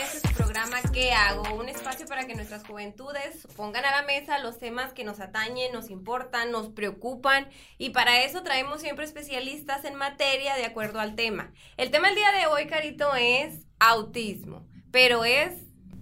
[0.00, 1.54] este programa ¿Qué hago?
[1.54, 5.72] Un espacio para que nuestras juventudes pongan a la mesa los temas que nos atañen,
[5.72, 11.14] nos importan, nos preocupan y para eso traemos siempre especialistas en materia de acuerdo al
[11.14, 11.52] tema.
[11.76, 15.52] El tema del día de hoy, Carito, es autismo, pero es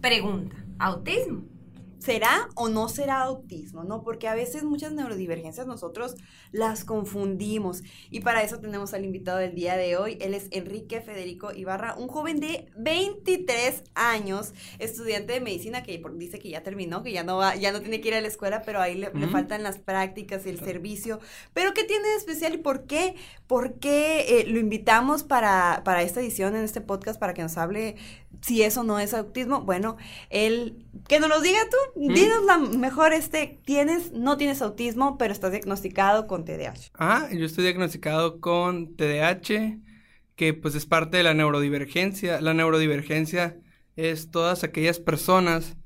[0.00, 1.42] pregunta, ¿autismo?
[2.00, 3.84] ¿Será o no será autismo?
[3.84, 4.02] ¿No?
[4.02, 6.16] Porque a veces muchas neurodivergencias nosotros
[6.50, 7.82] las confundimos.
[8.10, 10.16] Y para eso tenemos al invitado del día de hoy.
[10.20, 16.38] Él es Enrique Federico Ibarra, un joven de 23 años, estudiante de medicina que dice
[16.38, 18.62] que ya terminó, que ya no va, ya no tiene que ir a la escuela,
[18.62, 21.20] pero ahí le, faltan las prácticas y el servicio.
[21.52, 23.14] Pero ¿qué tiene de especial y por qué?
[23.46, 27.58] ¿Por qué eh, lo invitamos para, para esta edición en este podcast para que nos
[27.58, 27.96] hable
[28.42, 29.62] si eso no es autismo?
[29.62, 29.96] Bueno,
[30.30, 35.32] él, que nos lo diga tú, Dinos la mejor, este, tienes, no tienes autismo, pero
[35.32, 36.90] estás diagnosticado con TDAH.
[36.94, 39.78] Ah, yo estoy diagnosticado con TDAH,
[40.36, 42.40] que pues es parte de la neurodivergencia.
[42.40, 43.58] La neurodivergencia
[43.96, 45.76] es todas aquellas personas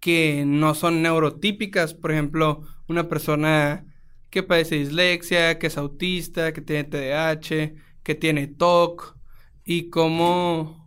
[0.00, 3.86] que no son neurotípicas, por ejemplo, una persona
[4.30, 9.16] que padece dislexia, que es autista, que tiene TDAH, que tiene TOC,
[9.64, 10.81] y cómo,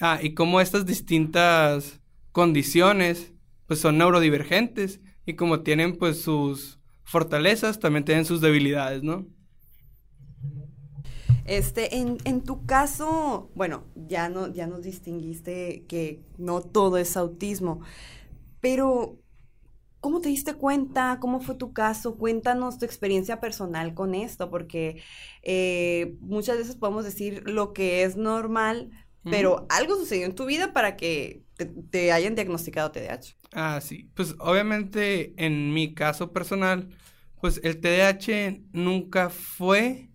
[0.00, 2.00] ah, y cómo estas distintas
[2.32, 3.32] condiciones
[3.66, 9.26] pues son neurodivergentes y como tienen pues sus fortalezas, también tienen sus debilidades, ¿no?
[11.44, 17.18] Este, en, en, tu caso, bueno, ya, no, ya nos distinguiste que no todo es
[17.18, 17.80] autismo,
[18.60, 19.18] pero
[20.00, 21.18] ¿cómo te diste cuenta?
[21.20, 22.16] ¿Cómo fue tu caso?
[22.16, 25.02] Cuéntanos tu experiencia personal con esto, porque
[25.42, 28.90] eh, muchas veces podemos decir lo que es normal,
[29.30, 31.42] pero algo sucedió en tu vida para que
[31.90, 33.36] te, hayan diagnosticado TDAH.
[33.52, 34.10] Ah, sí.
[34.14, 36.88] Pues obviamente en mi caso personal,
[37.40, 40.10] pues el TDAH nunca fue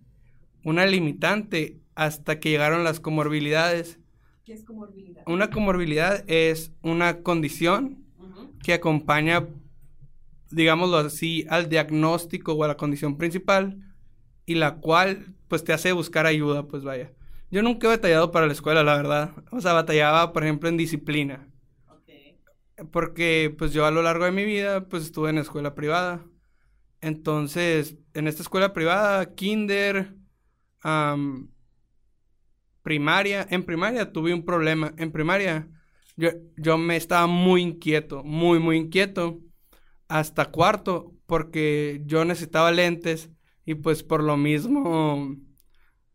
[0.64, 3.98] una limitante hasta que llegaron las comorbilidades.
[4.44, 5.22] ¿Qué es comorbilidad?
[5.26, 8.04] Una comorbilidad es una condición
[8.62, 9.46] que acompaña,
[10.50, 13.78] digámoslo así, al diagnóstico o a la condición principal
[14.46, 17.12] y la cual pues te hace buscar ayuda, pues vaya.
[17.50, 19.32] Yo nunca he batallado para la escuela, la verdad.
[19.50, 21.48] O sea, batallaba, por ejemplo, en disciplina.
[22.92, 26.24] Porque, pues yo a lo largo de mi vida, pues estuve en escuela privada.
[27.00, 30.14] Entonces, en esta escuela privada, kinder,
[32.82, 34.94] primaria, en primaria tuve un problema.
[34.96, 35.68] En primaria,
[36.16, 39.40] yo, yo me estaba muy inquieto, muy, muy inquieto.
[40.08, 43.30] Hasta cuarto, porque yo necesitaba lentes
[43.64, 45.36] y pues por lo mismo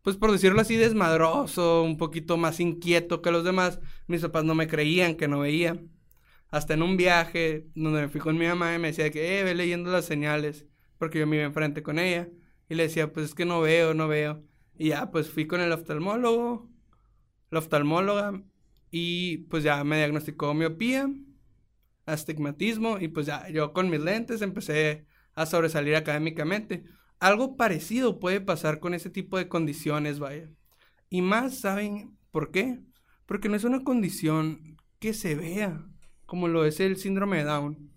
[0.05, 4.53] pues por decirlo así, desmadroso, un poquito más inquieto que los demás, mis papás no
[4.53, 5.81] me creían que no veía.
[6.49, 9.43] Hasta en un viaje donde me fui con mi mamá y me decía que, eh,
[9.43, 10.67] ve leyendo las señales,
[10.99, 12.29] porque yo me iba enfrente con ella.
[12.69, 14.43] Y le decía, pues es que no veo, no veo.
[14.77, 16.69] Y ya, pues fui con el oftalmólogo,
[17.49, 18.43] la oftalmóloga,
[18.91, 21.09] y pues ya me diagnosticó miopía,
[22.05, 26.83] astigmatismo, y pues ya yo con mis lentes empecé a sobresalir académicamente.
[27.19, 30.49] Algo parecido puede pasar con ese tipo de condiciones, vaya.
[31.09, 32.81] Y más, ¿saben por qué?
[33.25, 35.85] Porque no es una condición que se vea
[36.25, 37.91] como lo es el síndrome de Down.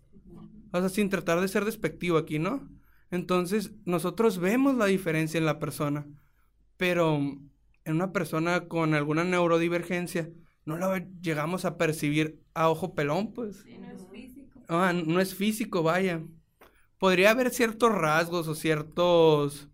[0.73, 2.69] O sea, sin tratar de ser despectivo aquí, ¿no?
[3.11, 6.07] Entonces, nosotros vemos la diferencia en la persona,
[6.77, 10.31] pero en una persona con alguna neurodivergencia
[10.67, 13.63] no la llegamos a percibir a ojo pelón, pues.
[13.63, 14.61] Sí, no es físico.
[14.69, 16.23] Ah, no es físico, vaya
[16.99, 19.69] podría haber ciertos rasgos o ciertos,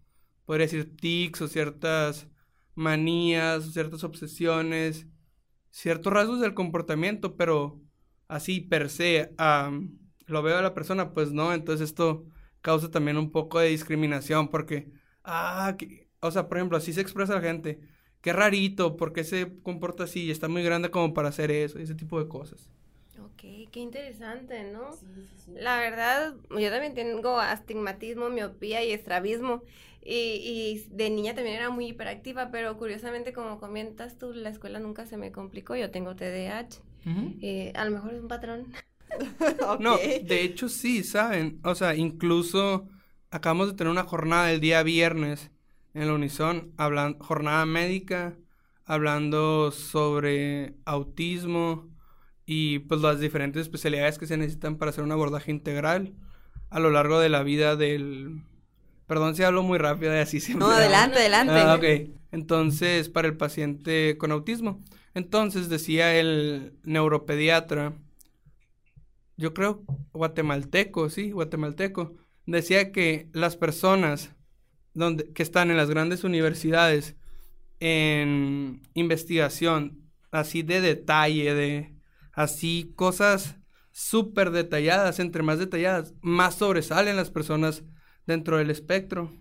[0.45, 2.29] podría decir, tics o ciertas
[2.75, 5.07] manías, ciertas obsesiones,
[5.71, 7.81] ciertos rasgos del comportamiento, pero
[8.29, 9.35] así per se,
[10.27, 12.27] lo veo a la persona, pues no, entonces esto
[12.61, 14.91] causa también un poco de discriminación porque,
[15.25, 15.77] ah,
[16.21, 17.81] o sea, por ejemplo, así se expresa la gente,
[18.21, 20.31] qué rarito, ¿por qué se comporta así?
[20.31, 22.71] Está muy grande como para hacer eso, ese tipo de cosas.
[23.71, 24.91] Qué interesante, ¿no?
[25.55, 29.62] La verdad, yo también tengo astigmatismo, miopía y estrabismo.
[30.06, 35.06] Y, de niña también era muy hiperactiva, pero curiosamente, como comentas tú, la escuela nunca
[35.06, 35.76] se me complicó.
[35.76, 36.82] Yo tengo TDAH.
[37.43, 38.67] Eh, a lo mejor es un patrón.
[39.79, 41.61] No, de hecho sí, ¿saben?
[41.62, 42.88] O sea, incluso
[43.31, 45.52] acabamos de tener una jornada el día viernes
[45.93, 48.37] en la Unison, hablando, jornada médica,
[48.85, 51.94] hablando sobre autismo,
[52.46, 56.14] y pues las diferentes especialidades que se necesitan para hacer un abordaje integral
[56.70, 58.43] a lo largo de la vida del...
[59.06, 61.52] Perdón si hablo muy rápido y así se No, adelante, adelante.
[61.55, 62.11] Ah, ok.
[62.32, 64.82] Entonces, para el paciente con autismo.
[65.14, 67.93] Entonces, decía el neuropediatra,
[69.37, 72.14] yo creo guatemalteco, sí, guatemalteco,
[72.46, 74.35] decía que las personas
[74.94, 77.17] donde, que están en las grandes universidades
[77.81, 81.94] en investigación así de detalle, de
[82.34, 83.56] así cosas
[83.92, 87.84] súper detalladas, entre más detalladas, más sobresalen las personas
[88.26, 89.32] dentro del espectro.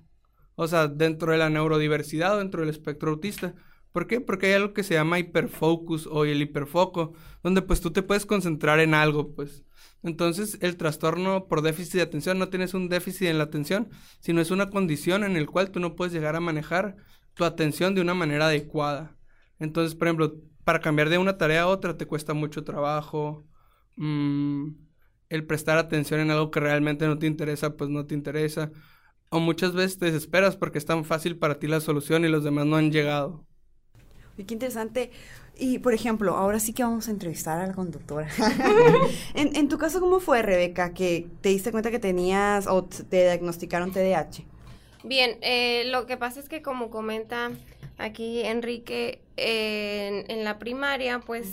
[0.56, 3.56] O sea, dentro de la neurodiversidad o dentro del espectro autista.
[3.92, 4.22] ¿Por qué?
[4.22, 7.14] Porque hay algo que se llama hiperfocus o el hiperfoco,
[7.44, 9.64] donde pues tú te puedes concentrar en algo, pues.
[10.04, 14.42] Entonces, el trastorno por déficit de atención no tienes un déficit en la atención, sino
[14.42, 16.96] es una condición en la cual tú no puedes llegar a manejar
[17.36, 19.16] tu atención de una manera adecuada.
[19.60, 23.46] Entonces, por ejemplo, para cambiar de una tarea a otra te cuesta mucho trabajo.
[23.98, 24.70] Mm,
[25.30, 28.72] el prestar atención en algo que realmente no te interesa, pues no te interesa.
[29.30, 32.44] O muchas veces te desesperas porque es tan fácil para ti la solución y los
[32.44, 33.46] demás no han llegado.
[34.36, 35.12] qué interesante.
[35.56, 38.28] Y, por ejemplo, ahora sí que vamos a entrevistar a la conductora.
[39.36, 43.24] en, en, tu caso, ¿cómo fue, Rebeca, que te diste cuenta que tenías o te
[43.24, 44.53] diagnosticaron TDAH?
[45.04, 47.52] Bien, eh, lo que pasa es que como comenta
[47.98, 51.52] aquí Enrique, en, la primaria, pues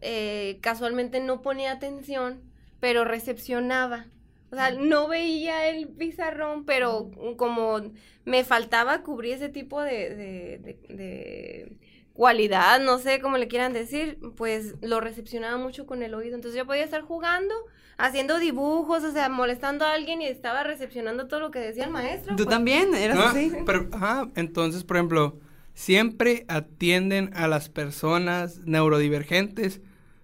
[0.00, 2.40] eh, casualmente no ponía atención,
[2.80, 4.06] pero recepcionaba.
[4.50, 7.92] O sea, no veía el pizarrón, pero como
[8.24, 11.72] me faltaba cubrir ese tipo de, de,
[12.12, 16.34] cualidad, no sé cómo le quieran decir, pues lo recepcionaba mucho con el oído.
[16.34, 17.54] Entonces yo podía estar jugando,
[17.96, 21.90] haciendo dibujos, o sea, molestando a alguien y estaba recepcionando todo lo que decía el
[21.90, 22.36] maestro.
[22.36, 22.54] ¿Tú pues.
[22.54, 22.94] también?
[22.94, 23.52] ¿Eras ah, así?
[23.64, 23.88] Pero,
[24.34, 25.38] entonces, por ejemplo,
[25.74, 29.80] siempre atienden a las personas neurodivergentes,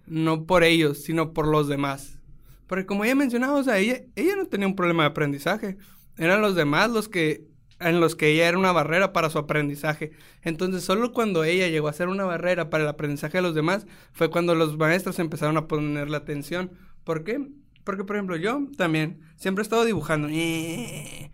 [0.06, 2.18] no por ellos, sino por los demás.
[2.66, 5.76] Porque como ella mencionaba, o sea, ella, ella no tenía un problema de aprendizaje.
[6.18, 7.44] Eran los demás los que
[7.80, 10.12] en los que ella era una barrera para su aprendizaje.
[10.42, 13.86] Entonces, solo cuando ella llegó a ser una barrera para el aprendizaje de los demás,
[14.12, 16.70] fue cuando los maestros empezaron a ponerle atención.
[17.04, 17.48] ¿Por qué?
[17.84, 20.28] Porque, por ejemplo, yo también siempre he estado dibujando.
[20.30, 21.30] Y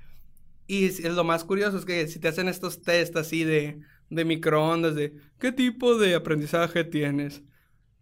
[1.02, 3.80] lo más curioso es que si te hacen estos test así de,
[4.10, 7.42] de microondas, de qué tipo de aprendizaje tienes,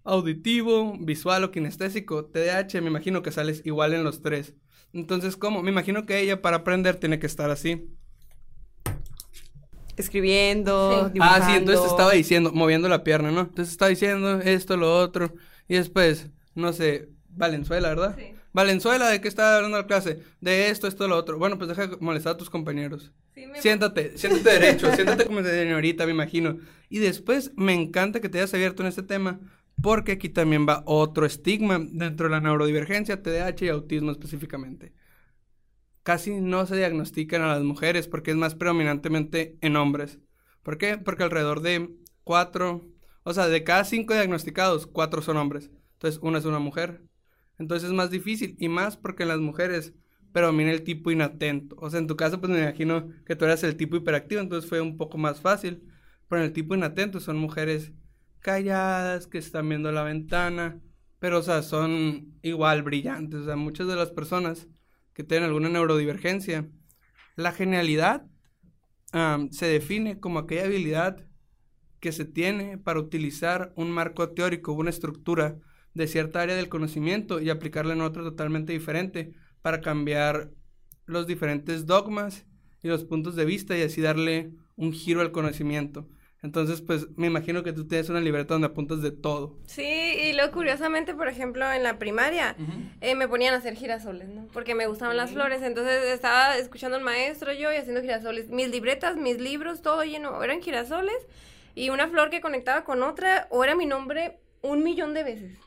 [0.04, 4.54] auditivo, visual o kinestésico, TDAH, me imagino que sales igual en los tres.
[4.92, 5.62] Entonces, ¿cómo?
[5.62, 7.88] Me imagino que ella para aprender tiene que estar así.
[10.00, 11.44] Escribiendo, dibujando.
[11.44, 13.42] Ah, sí, entonces estaba diciendo, moviendo la pierna, ¿no?
[13.42, 15.34] Entonces estaba diciendo esto, lo otro.
[15.68, 18.16] Y después, no sé, Valenzuela, ¿verdad?
[18.18, 18.34] Sí.
[18.52, 20.22] Valenzuela, ¿de qué está hablando la clase?
[20.40, 21.38] De esto, esto, lo otro.
[21.38, 23.12] Bueno, pues deja de molestar a tus compañeros.
[23.60, 26.58] siéntate, siéntate derecho, siéntate como señorita, me imagino.
[26.88, 29.38] Y después me encanta que te hayas abierto en este tema,
[29.80, 34.92] porque aquí también va otro estigma dentro de la neurodivergencia, TDAH y autismo específicamente.
[36.10, 40.18] Casi no se diagnostican a las mujeres porque es más predominantemente en hombres.
[40.64, 40.98] ¿Por qué?
[40.98, 41.88] Porque alrededor de
[42.24, 42.84] cuatro,
[43.22, 45.70] o sea, de cada cinco diagnosticados, cuatro son hombres.
[45.92, 47.04] Entonces, una es una mujer.
[47.60, 49.94] Entonces es más difícil y más porque en las mujeres
[50.32, 51.76] predomina el tipo inatento.
[51.78, 54.68] O sea, en tu caso, pues me imagino que tú eras el tipo hiperactivo, entonces
[54.68, 55.80] fue un poco más fácil.
[56.28, 57.92] Pero en el tipo inatento son mujeres
[58.40, 60.80] calladas, que están viendo la ventana,
[61.20, 63.42] pero, o sea, son igual brillantes.
[63.42, 64.66] O sea, muchas de las personas
[65.14, 66.68] que tienen alguna neurodivergencia,
[67.36, 68.26] la genialidad
[69.50, 71.26] se define como aquella habilidad
[71.98, 75.58] que se tiene para utilizar un marco teórico, una estructura,
[75.94, 80.50] de cierta área del conocimiento y aplicarla en otra totalmente diferente para cambiar
[81.06, 82.46] los diferentes dogmas
[82.82, 86.08] y los puntos de vista y así darle un giro al conocimiento.
[86.42, 89.58] Entonces, pues me imagino que tú tienes una libreta donde apuntas de todo.
[89.66, 92.56] Sí, y luego curiosamente, por ejemplo, en la primaria
[93.00, 94.46] eh, me ponían a hacer girasoles, ¿no?
[94.52, 95.62] Porque me gustaban las flores.
[95.62, 98.48] Entonces estaba escuchando al maestro yo y haciendo girasoles.
[98.48, 101.16] Mis libretas, mis libros, todo lleno, eran girasoles
[101.74, 105.58] y una flor que conectaba con otra o era mi nombre un millón de veces.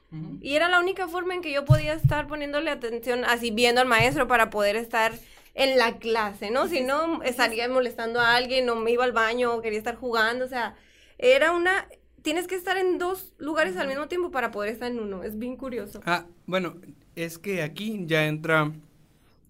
[0.42, 3.88] Y era la única forma en que yo podía estar poniéndole atención, así viendo al
[3.88, 5.12] maestro para poder estar
[5.53, 6.67] en la clase, ¿no?
[6.67, 10.45] Si no, estaría molestando a alguien, o me iba al baño, o quería estar jugando,
[10.45, 10.75] o sea,
[11.17, 11.88] era una...
[12.22, 15.38] Tienes que estar en dos lugares al mismo tiempo para poder estar en uno, es
[15.38, 16.00] bien curioso.
[16.05, 16.75] Ah, bueno,
[17.15, 18.72] es que aquí ya entra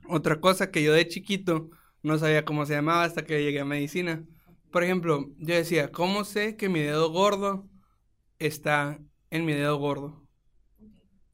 [0.08, 1.70] otra cosa que yo de chiquito
[2.02, 4.24] no sabía cómo se llamaba hasta que llegué a medicina.
[4.72, 7.70] Por ejemplo, yo decía, ¿cómo sé que mi dedo gordo
[8.40, 10.28] está en mi dedo gordo.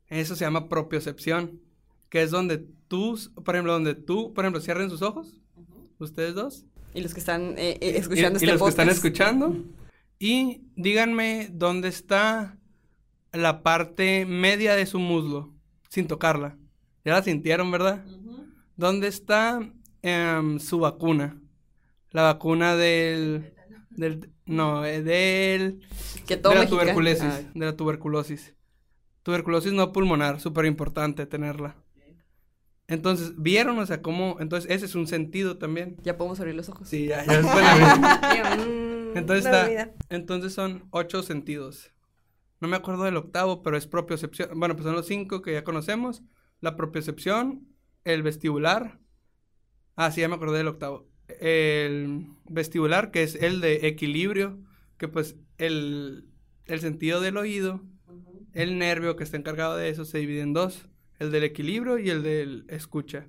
[0.08, 1.62] Eso se llama propiocepción,
[2.10, 5.40] que es donde tú, por ejemplo, donde tú, por ejemplo, cierren sus ojos,
[6.00, 6.66] ustedes dos.
[6.94, 9.56] Y los que están eh, eh, escuchando y, y este los que están escuchando.
[10.20, 12.58] Y díganme dónde está
[13.32, 15.54] la parte media de su muslo,
[15.88, 16.58] sin tocarla.
[17.06, 18.04] Ya la sintieron, ¿verdad?
[18.76, 19.62] ¿Dónde está
[20.02, 21.40] em, su vacuna?
[22.12, 23.54] La vacuna del
[24.00, 25.82] del, no, eh, del,
[26.28, 27.42] de la tuberculosis, ah.
[27.54, 28.56] de la tuberculosis.
[29.24, 31.76] Tuberculosis no pulmonar, súper importante tenerla.
[32.90, 33.78] Entonces, ¿vieron?
[33.78, 35.96] O sea, cómo, entonces ese es un sentido también.
[36.02, 36.90] Ya podemos abrir los ojos.
[36.90, 37.40] Sí, ya, ya
[39.16, 41.92] entonces está, entonces son ocho sentidos.
[42.60, 44.60] no me acuerdo del octavo, pero es propiocepción.
[44.60, 46.24] Bueno, pues son los cinco que ya conocemos.
[46.62, 47.68] La propiocepción,
[48.06, 49.00] el vestibular.
[49.96, 51.08] Ah, sí, ya me acordé del octavo.
[51.40, 54.58] El vestibular, que es el de equilibrio,
[54.98, 56.28] que pues el,
[56.66, 57.84] el sentido del oído,
[58.54, 62.10] el nervio que está encargado de eso se divide en dos, el del equilibrio y
[62.10, 63.28] el del escucha.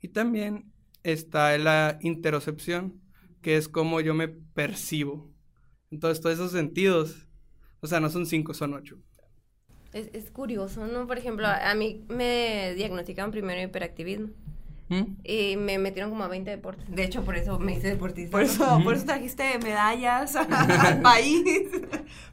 [0.00, 3.00] Y también está la interocepción,
[3.42, 5.30] que es como yo me percibo.
[5.90, 7.26] Entonces, todos esos sentidos,
[7.80, 8.98] o sea, no son cinco, son ocho.
[9.92, 11.06] Es, es curioso, ¿no?
[11.06, 14.28] Por ejemplo, a, a mí me diagnosticaron primero hiperactivismo.
[14.90, 15.04] ¿Mm?
[15.22, 16.84] Y me metieron como a 20 deportes.
[16.88, 18.32] De hecho, por eso me hice deportista.
[18.32, 21.68] Por eso, por eso trajiste medallas al país,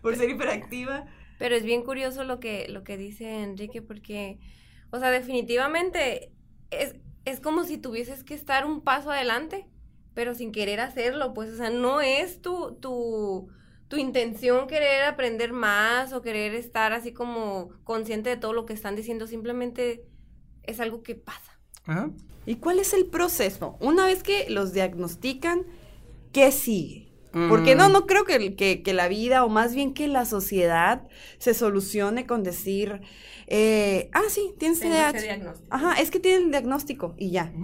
[0.02, 1.06] por ser hiperactiva.
[1.38, 4.40] Pero es bien curioso lo que, lo que dice Enrique, porque,
[4.92, 6.32] o sea, definitivamente
[6.72, 9.68] es, es como si tuvieses que estar un paso adelante,
[10.14, 13.50] pero sin querer hacerlo, pues, o sea, no es tu, tu,
[13.88, 18.74] tu intención querer aprender más o querer estar así como consciente de todo lo que
[18.74, 20.06] están diciendo, simplemente
[20.64, 21.60] es algo que pasa.
[21.86, 22.10] Ajá.
[22.48, 23.78] ¿Y cuál es el proceso?
[23.82, 25.66] Una vez que los diagnostican,
[26.32, 27.07] ¿qué sigue?
[27.46, 30.26] Porque no, Mm, no creo que, que, que la vida, o más bien que la
[30.26, 31.08] sociedad,
[31.38, 33.02] se solucione con decir,
[33.48, 35.22] eh, ah, sí, tienes TDAH.
[35.22, 35.68] diagnóstico.
[35.70, 37.56] Ajá, es que tienen el diagnóstico y ya.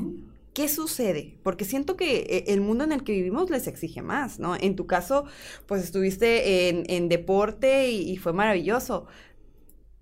[0.53, 1.39] ¿Qué sucede?
[1.43, 4.55] Porque siento que eh, el mundo en el que vivimos les exige más, ¿no?
[4.55, 5.25] En tu caso,
[5.65, 9.07] pues estuviste en, en deporte y, y fue maravilloso.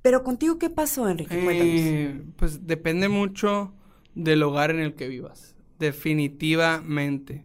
[0.01, 1.39] Pero contigo, ¿qué pasó, Enrique?
[1.39, 1.73] Cuéntanos.
[1.81, 3.73] Eh, pues depende mucho
[4.15, 5.55] del hogar en el que vivas.
[5.79, 7.43] Definitivamente.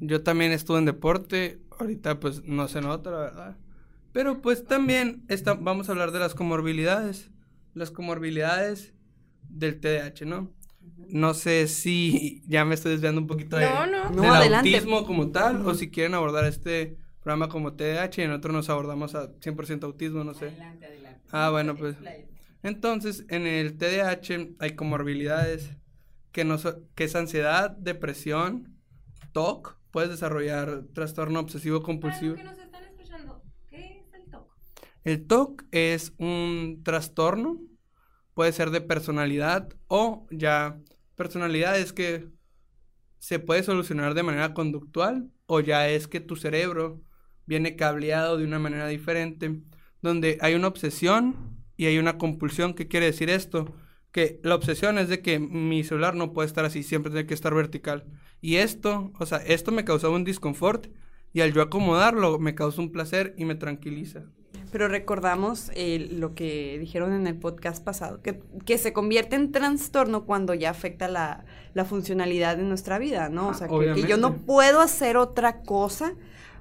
[0.00, 1.60] Yo también estuve en deporte.
[1.78, 3.56] Ahorita pues no se nota, la verdad.
[4.12, 7.30] Pero pues también está, vamos a hablar de las comorbilidades.
[7.74, 8.92] Las comorbilidades
[9.48, 10.50] del TDAH, ¿no?
[11.08, 14.10] No sé si ya me estoy desviando un poquito de, No, no.
[14.10, 14.74] No, del adelante.
[14.74, 18.68] autismo como tal, o si quieren abordar este programa como TDAH y en otro nos
[18.70, 20.52] abordamos a 100% autismo, no sé.
[21.30, 21.96] Ah, bueno, pues.
[22.62, 25.70] Entonces, en el TDAH hay comorbilidades
[26.32, 28.74] que, no so- que es ansiedad, depresión,
[29.32, 32.36] TOC, puedes desarrollar trastorno obsesivo compulsivo.
[32.36, 34.56] Para los que nos están escuchando, ¿qué es el TOC?
[35.04, 37.60] El TOC es un trastorno,
[38.34, 40.78] puede ser de personalidad o ya
[41.16, 42.28] personalidad es que
[43.18, 47.02] se puede solucionar de manera conductual o ya es que tu cerebro
[47.44, 49.60] viene cableado de una manera diferente,
[50.00, 52.74] donde hay una obsesión y hay una compulsión.
[52.74, 53.74] ¿Qué quiere decir esto?
[54.12, 57.34] Que la obsesión es de que mi celular no puede estar así, siempre tiene que
[57.34, 58.06] estar vertical.
[58.40, 60.86] Y esto, o sea, esto me causaba un disconfort
[61.32, 64.22] y al yo acomodarlo me causa un placer y me tranquiliza.
[64.72, 69.50] Pero recordamos eh, lo que dijeron en el podcast pasado, que, que se convierte en
[69.50, 71.44] trastorno cuando ya afecta la,
[71.74, 73.48] la funcionalidad de nuestra vida, ¿no?
[73.48, 76.14] O sea, que, que yo no puedo hacer otra cosa.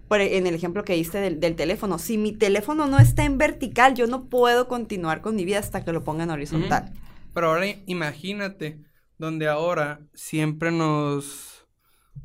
[0.07, 3.25] Por, e- en el ejemplo que diste del, del teléfono, si mi teléfono no está
[3.25, 6.91] en vertical, yo no puedo continuar con mi vida hasta que lo ponga en horizontal.
[7.31, 8.79] Pero ahora imagínate,
[9.19, 11.58] donde ahora siempre nos,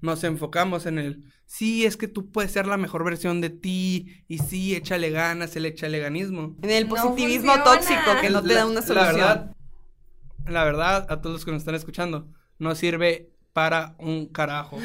[0.00, 4.24] nos enfocamos en el, sí, es que tú puedes ser la mejor versión de ti,
[4.28, 6.56] y sí, échale ganas, el échaleganismo.
[6.62, 9.14] En el positivismo tóxico que no te La- da una La solución.
[9.16, 9.56] verdad,
[10.46, 14.78] la verdad, a todos los que nos están escuchando, no sirve para un carajo.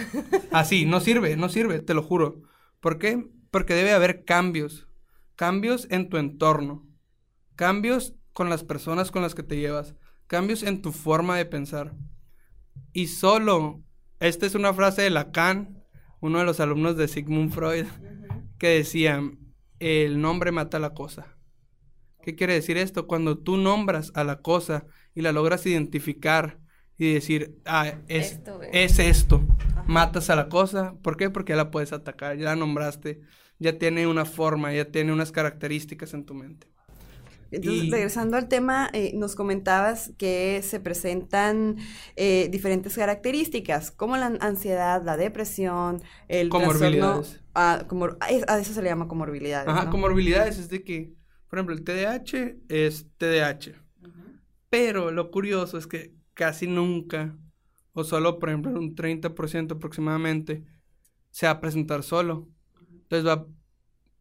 [0.52, 2.44] Así, no sirve, no sirve, te lo juro.
[2.80, 3.28] ¿Por qué?
[3.52, 4.88] Porque debe haber cambios.
[5.36, 6.88] Cambios en tu entorno.
[7.56, 9.96] Cambios con las personas con las que te llevas.
[10.28, 11.96] Cambios en tu forma de pensar.
[12.94, 13.84] Y solo,
[14.20, 15.84] esta es una frase de Lacan,
[16.20, 17.86] uno de los alumnos de Sigmund Freud,
[18.58, 19.22] que decía,
[19.80, 21.38] el nombre mata la cosa.
[22.22, 23.08] ¿Qué quiere decir esto?
[23.08, 24.86] Cuando tú nombras a la cosa
[25.16, 26.60] y la logras identificar
[26.98, 29.42] y decir, ah, es Esto, es esto,
[29.88, 30.96] matas a la cosa.
[31.02, 31.30] ¿Por qué?
[31.30, 33.22] Porque ya la puedes atacar, ya la nombraste,
[33.58, 36.68] ya tiene una forma, ya tiene unas características en tu mente.
[37.52, 41.78] Entonces, Y- regresando al tema, eh, nos comentabas que se presentan
[42.16, 46.70] eh, diferentes características, como la ansiedad, la depresión, el trastorno...
[46.70, 47.42] Comorbilidades.
[47.56, 49.92] ah, comor- a es- a eso se le llama comorbilidades, Ajá, ¿no?
[49.92, 51.14] comorbilidades es de que,
[51.50, 53.74] por ejemplo, el TDAH es TDAH.
[54.70, 57.36] Pero lo curioso es que casi nunca,
[57.94, 60.64] o solo, por ejemplo, un 30% aproximadamente,
[61.32, 62.48] se va a presentar solo.
[63.04, 63.48] Entonces va,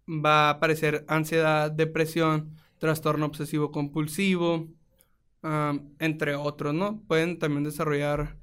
[0.09, 4.67] va a aparecer ansiedad, depresión, trastorno obsesivo compulsivo,
[5.43, 7.01] ah, entre otros, ¿no?
[7.09, 8.37] Pueden también desarrollar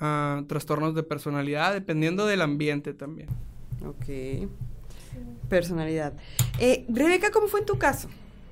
[0.00, 3.28] ah, trastornos de personalidad, dependiendo del ambiente también.
[3.86, 4.48] Ok.
[5.48, 6.14] Personalidad.
[6.58, 8.08] Eh, Rebeca, ¿cómo fue en tu caso?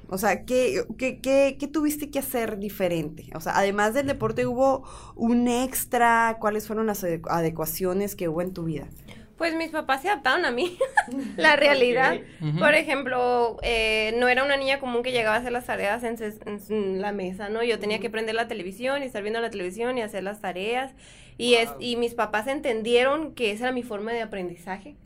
[0.08, 3.30] O sea, ¿qué, qué, qué, qué tuviste que hacer diferente?
[3.34, 4.84] O sea, además del deporte, ¿hubo
[5.16, 6.36] un extra?
[6.38, 8.88] ¿Cuáles fueron las ade- adecuaciones que hubo en tu vida?
[9.36, 10.78] Pues mis papás se adaptaron a mí,
[11.36, 12.18] la realidad.
[12.58, 17.00] Por ejemplo, eh, no era una niña común que llegaba a hacer las tareas en,
[17.00, 17.62] la mesa, ¿no?
[17.62, 20.92] Yo tenía que prender la televisión y estar viendo la televisión y hacer las tareas.
[21.38, 24.96] Y, es, y mis papás entendieron que esa era mi forma de aprendizaje.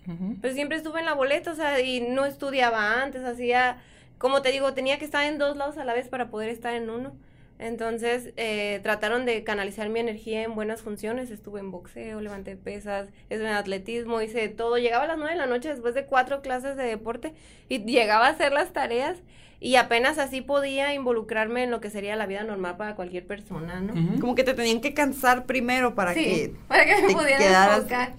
[0.42, 3.78] Pero siempre estuve en la boleta, o sea, y no estudiaba antes, hacía,
[4.18, 6.74] como te digo, tenía que estar en dos lados a la vez para poder estar
[6.74, 7.14] en uno.
[7.58, 11.30] Entonces, eh, trataron de canalizar mi energía en buenas funciones.
[11.30, 14.76] Estuve en boxeo, levanté pesas, estuve en atletismo, hice todo.
[14.78, 17.32] Llegaba a las nueve de la noche después de cuatro clases de deporte
[17.68, 19.16] y llegaba a hacer las tareas
[19.58, 23.80] y apenas así podía involucrarme en lo que sería la vida normal para cualquier persona,
[23.80, 23.94] ¿no?
[24.20, 26.54] Como que te tenían que cansar primero para Sí, que...
[26.68, 28.12] para que me te pudieran quedaras- enfocar.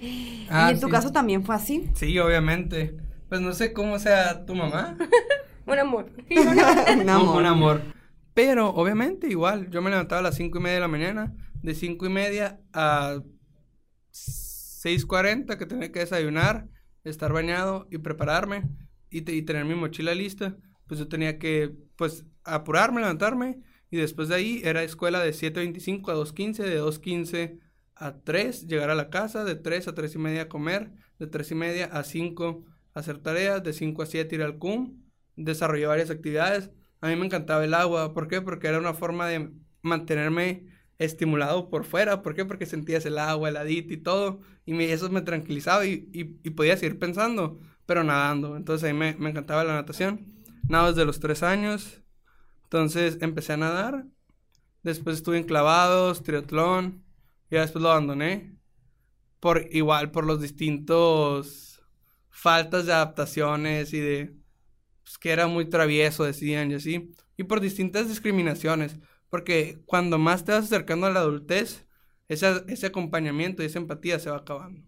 [0.49, 1.87] Ah, y en tu caso también fue así.
[1.93, 2.95] Sí, obviamente.
[3.29, 4.97] Pues no sé cómo sea tu mamá.
[5.67, 6.09] Un amor.
[6.31, 6.47] Un
[7.01, 7.37] Un- amor.
[7.37, 7.81] Un amor.
[8.37, 11.73] Pero, obviamente, igual, yo me levantaba a las cinco y media de la mañana, de
[11.73, 13.19] cinco y media a
[14.11, 16.69] 6.40 que tenía que desayunar,
[17.03, 18.69] estar bañado y prepararme
[19.09, 20.55] y, te- y tener mi mochila lista,
[20.87, 26.11] pues yo tenía que, pues, apurarme, levantarme y después de ahí era escuela de 7.25
[26.11, 27.59] a 2.15, de 2.15
[27.95, 31.49] a 3, llegar a la casa, de 3 a 3 y media comer, de 3
[31.51, 35.01] y media a 5 hacer tareas, de 5 a 7 ir al CUM,
[35.35, 36.69] desarrollé varias actividades.
[37.01, 38.41] A mí me encantaba el agua, ¿por qué?
[38.41, 39.51] Porque era una forma de
[39.81, 40.65] mantenerme
[40.97, 42.43] estimulado por fuera, ¿por qué?
[42.45, 45.99] Porque sentías el agua, heladito y todo, y me- eso me tranquilizaba y,
[46.55, 48.57] podía seguir pensando, pero nadando.
[48.57, 50.25] Entonces a mí me, me encantaba la natación.
[50.67, 52.01] Nado desde los 3 años,
[52.63, 54.05] entonces empecé a nadar,
[54.83, 57.03] después estuve en clavados, triatlón,
[57.51, 58.57] y después lo abandoné,
[59.39, 61.81] por igual, por los distintos
[62.29, 64.35] faltas de adaptaciones y de
[65.07, 68.99] pues, que era muy travieso, decían y así, y por distintas discriminaciones,
[69.29, 71.85] porque cuando más te vas acercando a la adultez,
[72.27, 74.81] ese, ese acompañamiento y esa empatía se va acabando.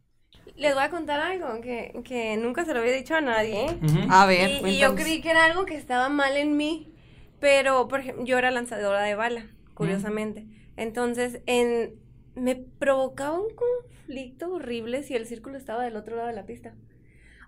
[0.57, 3.65] Les voy a contar algo que, que nunca se lo había dicho a nadie.
[3.65, 3.79] ¿eh?
[4.09, 6.94] A ver, y, y yo creí que era algo que estaba mal en mí,
[7.39, 10.48] pero por ejemplo, yo era lanzadora de bala, curiosamente.
[10.75, 11.96] Entonces, en,
[12.35, 16.75] me provocaba un conflicto horrible si el círculo estaba del otro lado de la pista.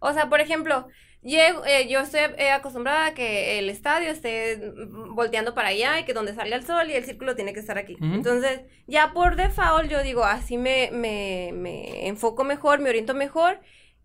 [0.04, 0.88] O sea, por ejemplo,
[1.22, 6.00] llego, eh, yo estoy eh, acostumbrada a que el estadio esté mm, volteando para allá
[6.00, 7.98] y que donde salga el sol y el círculo tiene que estar aquí.
[8.02, 13.60] Entonces, ya por default yo digo, así me, me, me enfoco mejor, me oriento mejor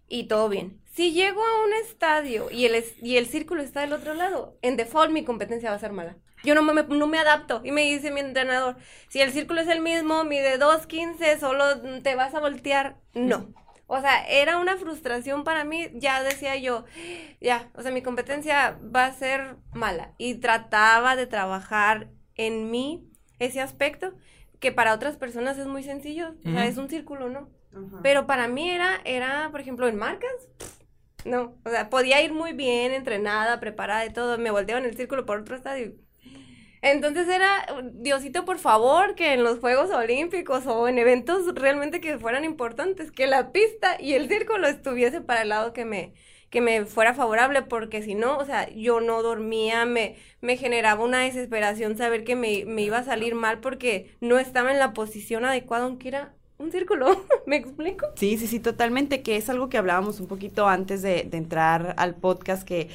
[0.08, 0.80] y todo bien.
[0.94, 4.58] Si llego a un estadio y el, es- y el círculo está del otro lado,
[4.62, 6.16] en default mi competencia va a ser mala.
[6.44, 7.60] Yo no me, no me adapto.
[7.64, 8.76] Y me dice mi entrenador,
[9.08, 12.96] si el círculo es el mismo, mide 2.15, solo te vas a voltear.
[13.14, 13.48] No.
[13.86, 15.88] O sea, era una frustración para mí.
[15.94, 16.84] Ya decía yo,
[17.40, 20.12] ya, o sea, mi competencia va a ser mala.
[20.18, 24.14] Y trataba de trabajar en mí ese aspecto
[24.60, 26.34] que para otras personas es muy sencillo.
[26.44, 27.48] O sea, es un círculo, ¿no?
[28.02, 30.30] Pero para mí era, era, por ejemplo, en marcas,
[31.26, 34.96] no, o sea, podía ir muy bien, entrenada, preparada y todo, me volteaba en el
[34.96, 35.92] círculo por otro estadio.
[36.82, 42.18] Entonces era, Diosito, por favor, que en los Juegos Olímpicos o en eventos realmente que
[42.18, 46.12] fueran importantes, que la pista y el círculo estuviese para el lado que me,
[46.50, 51.04] que me fuera favorable, porque si no, o sea, yo no dormía, me, me generaba
[51.04, 54.92] una desesperación saber que me, me iba a salir mal porque no estaba en la
[54.92, 58.06] posición adecuada, aunque era un círculo, ¿me explico?
[58.16, 61.94] Sí, sí, sí, totalmente, que es algo que hablábamos un poquito antes de, de entrar
[61.98, 62.88] al podcast que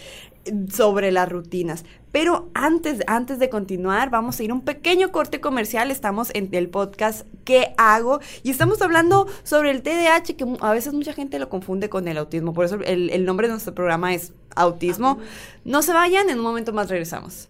[0.72, 1.86] sobre las rutinas.
[2.12, 5.92] Pero antes, antes de continuar, vamos a ir a un pequeño corte comercial.
[5.92, 8.20] Estamos en el podcast ¿Qué hago?
[8.44, 12.18] Y estamos hablando sobre el TDAH, que a veces mucha gente lo confunde con el
[12.18, 12.54] autismo.
[12.54, 15.20] Por eso el, el nombre de nuestro programa es Autismo.
[15.64, 17.50] No se vayan, en un momento más regresamos.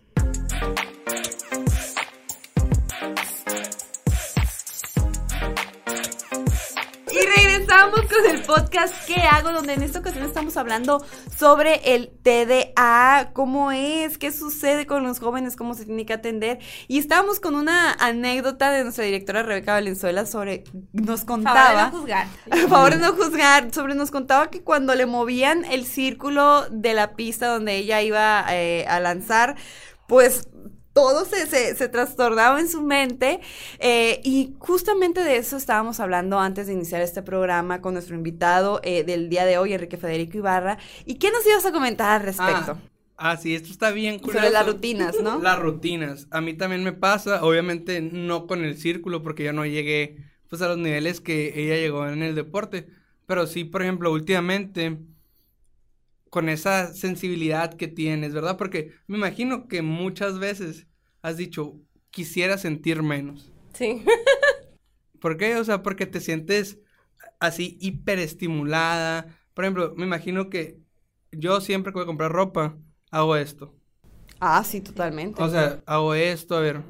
[7.82, 9.52] Regresamos con el podcast ¿Qué hago?
[9.52, 11.04] Donde en esta ocasión estamos hablando
[11.38, 16.60] sobre el TDA, cómo es, qué sucede con los jóvenes, cómo se tiene que atender.
[16.88, 20.64] Y estábamos con una anécdota de nuestra directora Rebeca Valenzuela sobre,
[20.94, 21.90] nos Favor de contaba...
[21.90, 22.28] no juzgar.
[22.70, 27.16] Favor de no juzgar, sobre nos contaba que cuando le movían el círculo de la
[27.16, 29.56] pista donde ella iba eh, a lanzar,
[30.08, 30.50] pues
[30.94, 33.40] todo se, se, se trastornaba en su mente
[33.80, 38.82] eh, y justamente de eso estábamos hablando antes de iniciar este programa con nuestro invitado
[38.84, 40.78] eh, del día de hoy, Enrique Federico Ibarra.
[41.06, 42.78] ¿Y qué nos ibas a comentar al respecto?
[43.18, 44.40] Ah, sí, esto está bien curioso.
[44.40, 45.40] sobre las rutinas, ¿no?
[45.40, 46.28] Las rutinas.
[46.32, 50.18] A mí también me pasa, obviamente no con el círculo porque yo no llegué
[50.50, 52.88] pues a los niveles que ella llegó en el deporte,
[53.26, 54.98] pero sí, por ejemplo, últimamente
[56.32, 58.58] con esa sensibilidad que tienes, ¿verdad?
[58.58, 60.88] Porque me imagino que muchas veces
[61.22, 61.76] has dicho,
[62.10, 63.52] quisiera sentir menos.
[63.74, 64.04] Sí.
[65.22, 65.58] ¿Por qué?
[65.58, 66.80] O sea, porque te sientes
[67.40, 69.38] así hiperestimulada.
[69.54, 70.80] Por ejemplo, me imagino que
[71.32, 72.78] yo siempre que voy a comprar ropa,
[73.12, 73.76] hago esto.
[74.40, 75.44] Ah, sí, totalmente.
[75.44, 76.82] O sea, hago esto, a ver.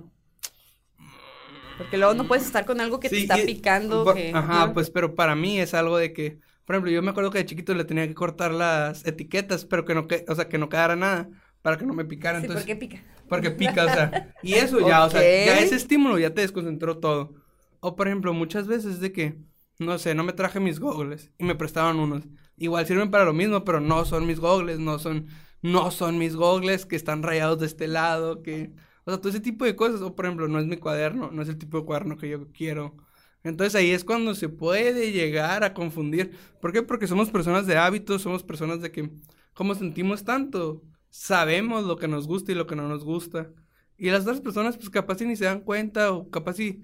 [1.78, 4.04] Porque luego no puedes estar con algo que te está y- picando.
[4.04, 4.74] por- que- Ajá, ¿no?
[4.74, 7.46] pues, pero para mí es algo de que, por ejemplo, yo me acuerdo que de
[7.46, 10.70] chiquito le tenía que cortar las etiquetas, pero que no, que, o sea, que no
[10.70, 11.30] quedara nada
[11.62, 12.40] para que no me picara.
[12.40, 13.04] Sí, entonces, porque pica.
[13.28, 16.98] Porque pica, o sea, y eso ya, o sea, ya ese estímulo ya te desconcentró
[16.98, 17.34] todo.
[17.80, 19.38] O por ejemplo, muchas veces de que,
[19.80, 22.24] no sé, no me traje mis gogles y me prestaban unos.
[22.58, 25.28] Igual sirven para lo mismo, pero no son mis gogles, no son,
[25.62, 28.72] no son mis gogles que están rayados de este lado, que,
[29.06, 30.02] o sea, todo ese tipo de cosas.
[30.02, 32.52] O por ejemplo, no es mi cuaderno, no es el tipo de cuaderno que yo
[32.52, 32.96] quiero.
[33.44, 36.32] Entonces ahí es cuando se puede llegar a confundir.
[36.60, 36.84] ¿Por qué?
[36.84, 39.10] Porque somos personas de hábitos, somos personas de que,
[39.54, 43.50] como sentimos tanto, sabemos lo que nos gusta y lo que no nos gusta.
[43.98, 46.84] Y las otras personas, pues capaz si ni se dan cuenta o capaz si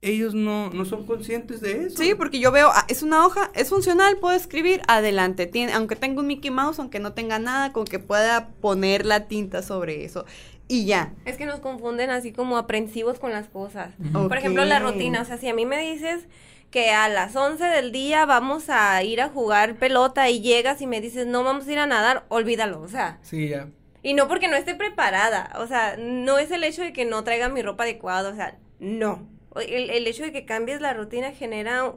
[0.00, 1.96] ellos no, no son conscientes de eso.
[1.96, 5.46] Sí, porque yo veo, ah, es una hoja, es funcional, puedo escribir, adelante.
[5.46, 9.26] Tiene, aunque tenga un Mickey Mouse, aunque no tenga nada, con que pueda poner la
[9.26, 10.24] tinta sobre eso.
[10.68, 11.14] Y ya.
[11.24, 13.94] Es que nos confunden así como aprensivos con las cosas.
[14.12, 15.22] Por ejemplo, la rutina.
[15.22, 16.26] O sea, si a mí me dices
[16.70, 20.86] que a las 11 del día vamos a ir a jugar pelota y llegas y
[20.86, 22.82] me dices, no vamos a ir a nadar, olvídalo.
[22.82, 23.68] O sea, Sí, ya.
[24.02, 25.50] y no porque no esté preparada.
[25.56, 28.28] O sea, no es el hecho de que no traiga mi ropa adecuada.
[28.28, 29.26] O sea, no.
[29.56, 31.94] El, el hecho de que cambies la rutina genera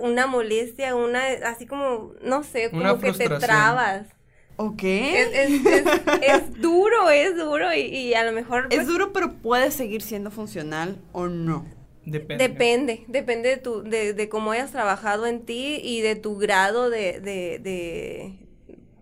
[0.00, 4.06] una molestia, una, así como, no sé, como Una que te trabas.
[4.56, 4.82] Ok.
[4.82, 5.84] Es, es, es,
[6.22, 8.66] es duro, es duro y, y a lo mejor...
[8.70, 11.66] Es pues, duro, pero puede seguir siendo funcional o no.
[12.04, 12.48] Depende.
[12.48, 16.90] Depende, depende de, tu, de, de cómo hayas trabajado en ti y de tu grado
[16.90, 18.38] de, de, de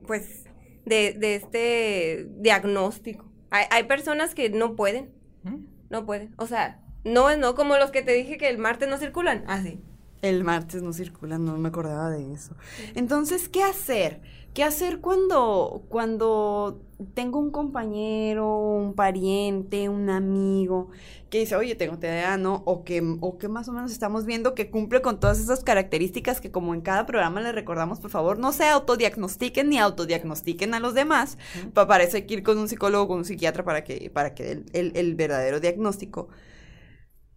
[0.06, 0.44] pues,
[0.84, 3.24] de, de este diagnóstico.
[3.50, 5.10] Hay, hay personas que no pueden,
[5.44, 5.64] ¿Mm?
[5.88, 6.34] no pueden.
[6.36, 9.44] O sea, no es no como los que te dije que el martes no circulan.
[9.46, 9.80] Así.
[10.22, 12.54] El martes no circula, no me acordaba de eso.
[12.94, 14.20] Entonces, ¿qué hacer?
[14.52, 16.82] ¿Qué hacer cuando, cuando
[17.14, 20.90] tengo un compañero, un pariente, un amigo
[21.30, 22.62] que dice, oye, tengo TDA, ¿no?
[22.66, 26.40] O que, o que más o menos estamos viendo que cumple con todas esas características
[26.40, 30.80] que como en cada programa les recordamos, por favor, no se autodiagnostiquen ni autodiagnostiquen a
[30.80, 31.38] los demás.
[31.72, 34.34] Pa- Para eso hay que ir con un psicólogo, con un psiquiatra para que, para
[34.34, 36.28] que el- el verdadero diagnóstico.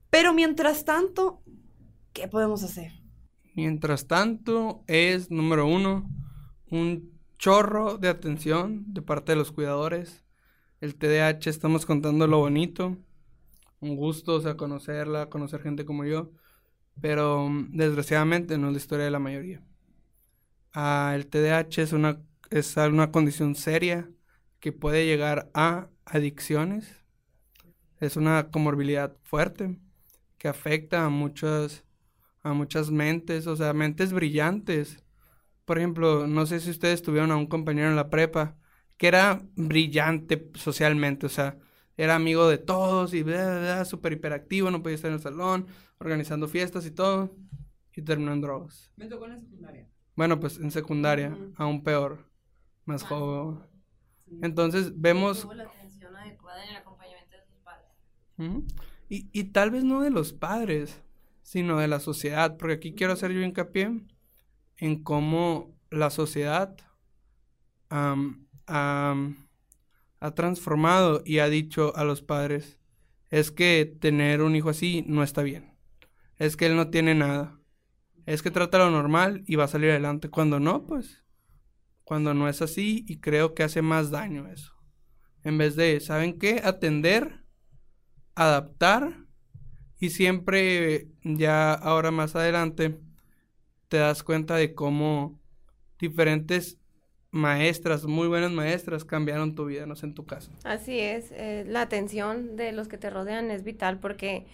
[0.09, 1.41] Pero mientras tanto,
[2.13, 2.91] ¿qué podemos hacer?
[3.55, 6.09] Mientras tanto, es número uno,
[6.69, 10.23] un chorro de atención de parte de los cuidadores.
[10.81, 12.97] El TDAH, estamos contando lo bonito.
[13.79, 16.31] Un gusto, o sea, conocerla, conocer gente como yo.
[17.01, 19.61] Pero mm, desgraciadamente no es la historia de la mayoría.
[20.73, 24.09] Ah, el TDAH es una, es una condición seria
[24.59, 27.03] que puede llegar a adicciones.
[27.99, 29.77] Es una comorbilidad fuerte
[30.37, 31.83] que afecta a muchas
[32.43, 35.03] a muchas mentes, o sea, mentes brillantes.
[35.65, 38.57] Por ejemplo, no sé si ustedes tuvieron a un compañero en la prepa
[38.97, 41.57] que era brillante socialmente, o sea,
[41.97, 43.23] era amigo de todos y
[43.85, 45.67] súper hiperactivo, no podía estar en el salón,
[45.99, 47.35] organizando fiestas y todo,
[47.95, 48.91] y terminó en drogas.
[48.95, 49.87] Me tocó en la secundaria.
[50.15, 52.29] Bueno, pues en secundaria, aún peor,
[52.85, 53.59] más Más joven.
[54.41, 57.89] Entonces vemos la atención adecuada en el acompañamiento de sus padres.
[59.09, 61.01] Y, y tal vez no de los padres,
[61.43, 64.01] sino de la sociedad, porque aquí quiero hacer yo hincapié
[64.77, 66.75] en cómo la sociedad
[67.89, 69.15] ha
[70.33, 72.79] transformado y ha dicho a los padres,
[73.29, 75.77] es que tener un hijo así no está bien,
[76.37, 77.59] es que él no tiene nada,
[78.25, 81.23] es que trata lo normal y va a salir adelante, cuando no, pues,
[82.03, 84.73] cuando no es así y creo que hace más daño eso,
[85.43, 86.61] en vez de, ¿saben qué?
[86.63, 87.43] Atender
[88.35, 89.22] adaptar
[90.03, 92.99] y siempre ya ahora más adelante
[93.87, 95.39] te das cuenta de cómo
[95.97, 96.77] diferentes
[97.31, 100.51] maestras, muy buenas maestras, cambiaron tu vida, no sé en tu caso.
[100.65, 104.45] Así es, eh, la atención de los que te rodean es vital porque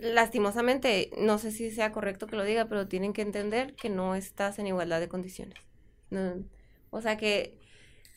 [0.00, 4.16] lastimosamente, no sé si sea correcto que lo diga, pero tienen que entender que no
[4.16, 5.60] estás en igualdad de condiciones.
[6.10, 6.42] No,
[6.90, 7.60] o sea que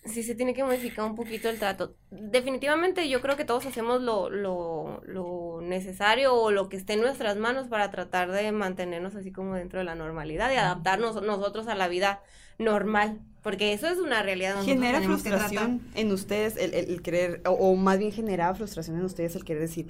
[0.08, 1.96] sí se tiene que modificar un poquito el trato.
[2.10, 7.02] Definitivamente yo creo que todos hacemos lo, lo, lo necesario o lo que esté en
[7.02, 11.68] nuestras manos para tratar de mantenernos así como dentro de la normalidad y adaptarnos nosotros
[11.68, 12.22] a la vida
[12.60, 14.56] normal, porque eso es una realidad.
[14.56, 18.98] nosotros Genera frustración en ustedes el, el- el querer, o, o más bien generaba frustración
[18.98, 19.88] en ustedes el querer decir,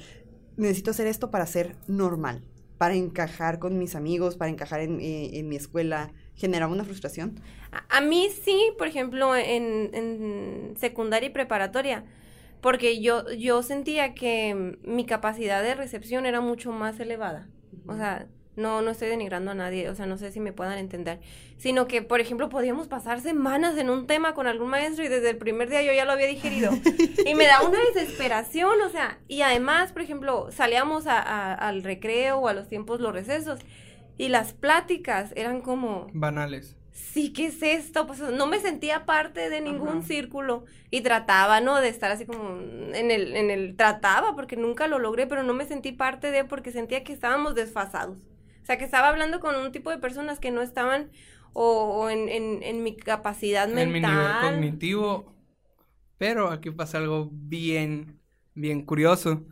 [0.58, 2.44] necesito hacer esto para ser normal,
[2.78, 6.12] para encajar con mis amigos, para encajar en, eh, en mi escuela.
[6.38, 7.42] ¿Generaba una frustración?
[7.90, 12.06] A, mí sí, por ejemplo, en, en secundaria y preparatoria,
[12.62, 17.48] porque yo, yo sentía que mi capacidad de recepción era mucho más elevada.
[17.88, 20.80] O sea, no, no estoy denigrando a nadie, o sea, no sé si me puedan
[20.80, 21.20] entender,
[21.58, 25.30] sino que, por ejemplo, podíamos pasar semanas en un tema con algún maestro y desde
[25.30, 26.72] el primer día yo ya lo había digerido.
[27.26, 32.48] y me da una desesperación, o sea, y además, por ejemplo, salíamos al recreo o
[32.48, 33.60] a los tiempos, los recesos,
[34.18, 36.08] y las pláticas eran como...
[36.14, 36.76] Banales.
[36.92, 38.08] Sí, ¿qué es esto?
[38.08, 41.80] Pues no me sentía parte de ningún círculo y trataba, ¿no?
[41.80, 45.54] De estar así como en el, en el, trataba porque nunca lo logré, pero no
[45.54, 48.18] me sentí parte de porque sentía que estábamos desfasados.
[48.64, 51.12] O sea, que estaba hablando con un tipo de personas que no estaban
[51.54, 53.84] o, en, en, mi capacidad mental.
[53.84, 55.34] En mi nivel cognitivo.
[56.18, 58.20] Pero aquí pasa algo bien,
[58.54, 59.46] bien curioso.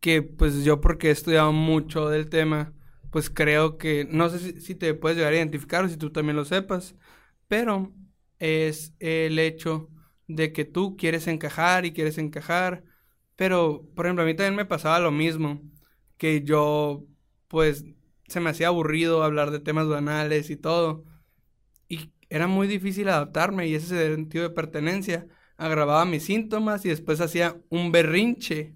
[0.00, 2.72] Que pues yo porque he estudiado mucho del tema,
[3.12, 6.34] pues creo que, no sé si, te puedes llegar a identificar o si tú también
[6.34, 6.96] lo sepas,
[7.46, 7.92] pero
[8.38, 9.90] es el hecho
[10.28, 12.84] de que tú quieres encajar y quieres encajar.
[13.36, 15.62] Pero, por ejemplo, a mí también me pasaba lo mismo,
[16.16, 17.04] que yo,
[17.48, 17.84] pues,
[18.28, 21.04] se me hacía aburrido hablar de temas banales y todo.
[21.88, 25.26] Y era muy difícil adaptarme y ese sentido de pertenencia
[25.58, 28.74] agravaba mis síntomas y después hacía un berrinche,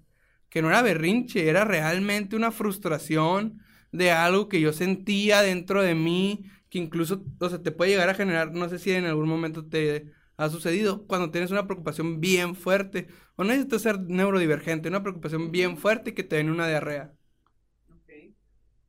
[0.49, 3.63] que no era berrinche, era realmente una frustración
[3.97, 8.09] de algo que yo sentía dentro de mí, que incluso, o sea, te puede llegar
[8.09, 12.19] a generar, no sé si en algún momento te ha sucedido, cuando tienes una preocupación
[12.19, 16.67] bien fuerte, o no necesitas ser neurodivergente, una preocupación bien fuerte que te den una
[16.67, 17.17] diarrea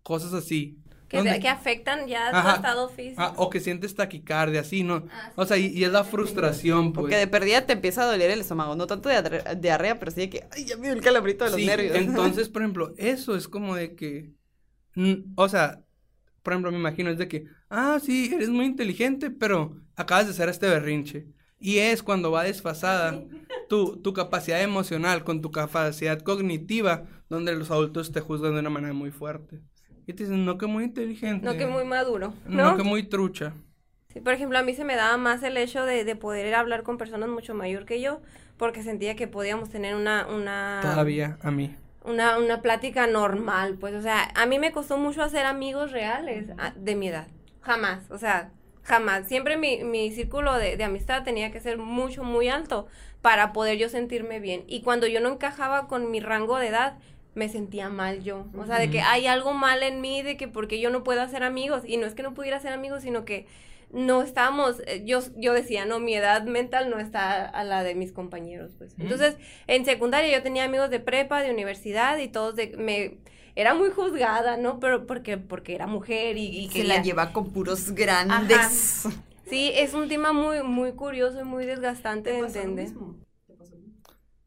[0.08, 0.78] cosas así.
[1.06, 3.20] Que, que afectan ya tu estado físico.
[3.22, 5.06] Ah, o que sientes taquicardia, así, ¿no?
[5.10, 7.02] Ah, o sea, y, es la frustración, pues.
[7.02, 10.20] Porque de perdida te empieza a doler el estómago, no tanto de diarrea, pero sí
[10.20, 11.96] de que, ay, ya me dio el calabrito de los nervios.
[11.96, 14.32] entonces, por ejemplo, eso es como de que,
[15.36, 15.82] o sea,
[16.42, 20.30] por ejemplo, me imagino es de que, ah, sí, eres muy inteligente, pero acabas de
[20.32, 21.26] hacer este berrinche.
[21.60, 23.22] Y es cuando va desfasada
[23.68, 28.70] tu, tu capacidad emocional con tu capacidad cognitiva, donde los adultos te juzgan de una
[28.70, 29.60] manera muy fuerte.
[30.06, 31.44] Y te dicen, no que muy inteligente.
[31.44, 32.32] No que muy maduro.
[32.46, 33.52] No, no que muy trucha.
[34.12, 36.82] Sí, por ejemplo, a mí se me daba más el hecho de, de poder hablar
[36.82, 38.22] con personas mucho mayor que yo,
[38.56, 40.26] porque sentía que podíamos tener una...
[40.26, 41.76] una Todavía, a mí.
[42.08, 46.46] Una, una plática normal, pues, o sea, a mí me costó mucho hacer amigos reales
[46.76, 47.26] de mi edad.
[47.60, 48.50] Jamás, o sea,
[48.82, 49.28] jamás.
[49.28, 52.86] Siempre mi, mi círculo de, de, amistad tenía que ser mucho, muy alto
[53.20, 54.64] para poder yo sentirme bien.
[54.66, 56.98] Y cuando yo no encajaba con mi rango de edad,
[57.34, 58.46] me sentía mal yo.
[58.56, 61.22] O sea, de que hay algo mal en mí, de que porque yo no puedo
[61.22, 61.82] hacer amigos.
[61.86, 63.46] Y no es que no pudiera hacer amigos, sino que
[63.90, 67.94] no estábamos, eh, yo, yo decía, no, mi edad mental no está a la de
[67.94, 68.94] mis compañeros, pues.
[68.98, 73.18] Entonces, en secundaria yo tenía amigos de prepa, de universidad, y todos de, me,
[73.54, 74.78] era muy juzgada, ¿no?
[74.78, 76.82] Pero porque, porque era mujer y, que...
[76.82, 79.08] Se la lleva con puros grandes.
[79.46, 82.90] Sí, es un tema muy, muy curioso y muy desgastante de entender.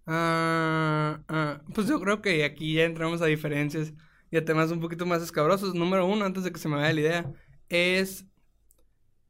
[0.06, 3.94] Ah, ah, pues yo creo que aquí ya entramos a diferencias
[4.30, 5.74] y a temas un poquito más escabrosos.
[5.74, 7.34] Número uno, antes de que se me vaya la idea,
[7.70, 8.28] es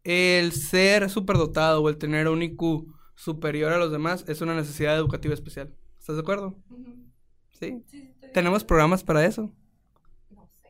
[0.03, 4.95] el ser superdotado o el tener un IQ superior a los demás es una necesidad
[4.95, 5.75] educativa especial.
[5.99, 6.57] ¿Estás de acuerdo?
[7.59, 7.83] ¿Sí?
[8.33, 9.53] ¿Tenemos programas para eso?
[10.29, 10.69] No sé.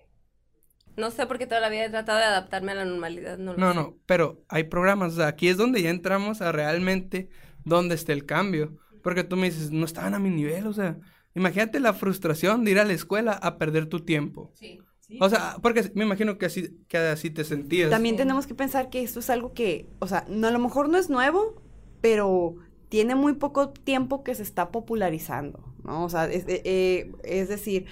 [0.98, 3.38] No sé porque toda la vida he tratado de adaptarme a la normalidad.
[3.38, 5.14] No, no, no, pero hay programas.
[5.14, 7.30] O sea, aquí es donde ya entramos a realmente
[7.64, 8.78] dónde está el cambio.
[9.02, 11.00] Porque tú me dices, no estaban a mi nivel, o sea,
[11.34, 14.52] imagínate la frustración de ir a la escuela a perder tu tiempo.
[14.54, 14.80] Sí.
[15.20, 17.90] O sea, porque me imagino que así, que así te sentías.
[17.90, 20.90] También tenemos que pensar que esto es algo que, o sea, no, a lo mejor
[20.90, 21.62] no es nuevo,
[22.02, 22.56] pero
[22.90, 26.04] tiene muy poco tiempo que se está popularizando, ¿no?
[26.06, 27.86] O sea, es, eh, eh, es decir...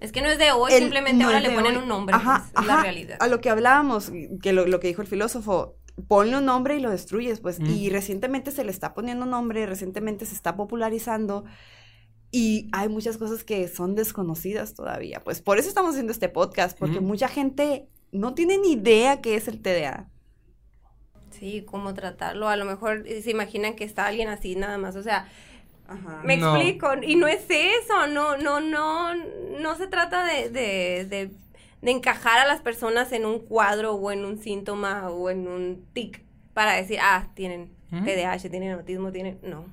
[0.00, 2.82] Es que no es de hoy, simplemente ahora le ponen un nombre, ajá, pues, la
[2.82, 3.16] realidad.
[3.20, 5.76] A lo que hablábamos, que lo, lo que dijo el filósofo,
[6.08, 7.58] ponle un nombre y lo destruyes, pues.
[7.60, 11.44] Y recientemente se le está poniendo nombre, recientemente se está popularizando.
[12.36, 15.22] Y hay muchas cosas que son desconocidas todavía.
[15.22, 19.36] Pues por eso estamos haciendo este podcast, porque mucha gente no tiene ni idea qué
[19.36, 20.08] es el TDA.
[21.30, 22.48] Sí, cómo tratarlo.
[22.48, 24.96] A lo mejor se imaginan que está alguien así nada más.
[24.96, 25.28] O sea,
[26.24, 26.88] me explico.
[27.02, 28.06] Y no es eso.
[28.08, 31.30] No, no, no, no se trata de, de
[31.86, 35.86] de encajar a las personas en un cuadro o en un síntoma o en un
[35.92, 39.38] tic para decir, ah, tienen TDAH, tienen autismo, tienen...
[39.42, 39.66] No.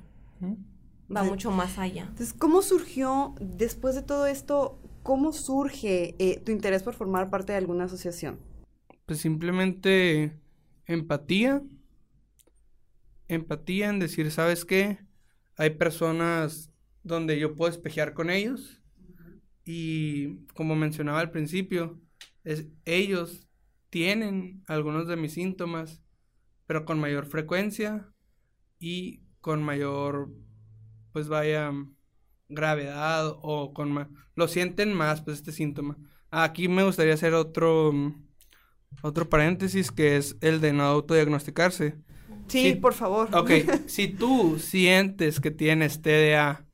[1.16, 2.04] Va mucho más allá.
[2.04, 7.52] Entonces, ¿cómo surgió, después de todo esto, cómo surge eh, tu interés por formar parte
[7.52, 8.40] de alguna asociación?
[9.06, 10.40] Pues simplemente
[10.86, 11.62] empatía.
[13.28, 15.00] Empatía en decir, ¿sabes qué?
[15.56, 16.72] Hay personas
[17.04, 18.82] donde yo puedo espejear con ellos
[19.66, 22.00] y como mencionaba al principio,
[22.44, 23.48] es, ellos
[23.90, 26.02] tienen algunos de mis síntomas,
[26.66, 28.12] pero con mayor frecuencia
[28.80, 30.32] y con mayor,
[31.14, 31.72] pues vaya,
[32.50, 35.98] gravedad o con más, lo sienten más, pues este síntoma.
[36.32, 37.94] Aquí me gustaría hacer otro,
[39.02, 41.96] otro paréntesis que es el de no autodiagnosticarse.
[42.48, 42.76] Sí, Sí.
[42.76, 43.30] por favor.
[43.34, 43.52] Ok,
[43.88, 46.66] si tú sientes que tienes TDA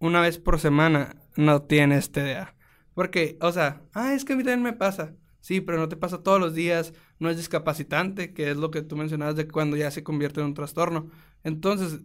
[0.00, 2.54] una vez por semana, no tienes TDA.
[2.94, 5.14] Porque, o sea, ah, es que a mí también me pasa.
[5.40, 8.82] Sí, pero no te pasa todos los días, no es discapacitante, que es lo que
[8.82, 11.08] tú mencionabas de cuando ya se convierte en un trastorno.
[11.44, 12.00] Entonces,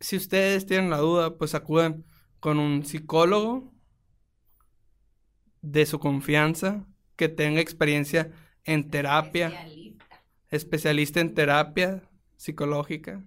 [0.00, 2.04] si ustedes tienen la duda, pues acudan
[2.40, 3.72] con un psicólogo
[5.62, 6.86] de su confianza,
[7.16, 8.32] que tenga experiencia
[8.64, 10.24] en terapia Especialista.
[10.48, 13.22] especialista en terapia psicológica,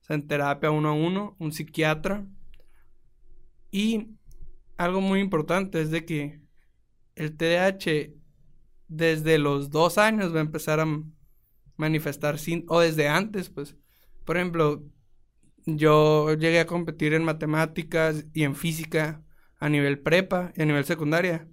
[0.00, 2.26] o sea, en terapia uno a uno, un psiquiatra.
[3.70, 4.16] Y
[4.78, 6.40] algo muy importante es de que
[7.14, 8.14] el TDAH
[8.88, 10.86] desde los dos años va a empezar a
[11.76, 13.76] manifestar sin, o desde antes, pues.
[14.24, 14.82] Por ejemplo,
[15.66, 19.24] yo llegué a competir en matemáticas y en física
[19.58, 21.48] a nivel prepa y a nivel secundaria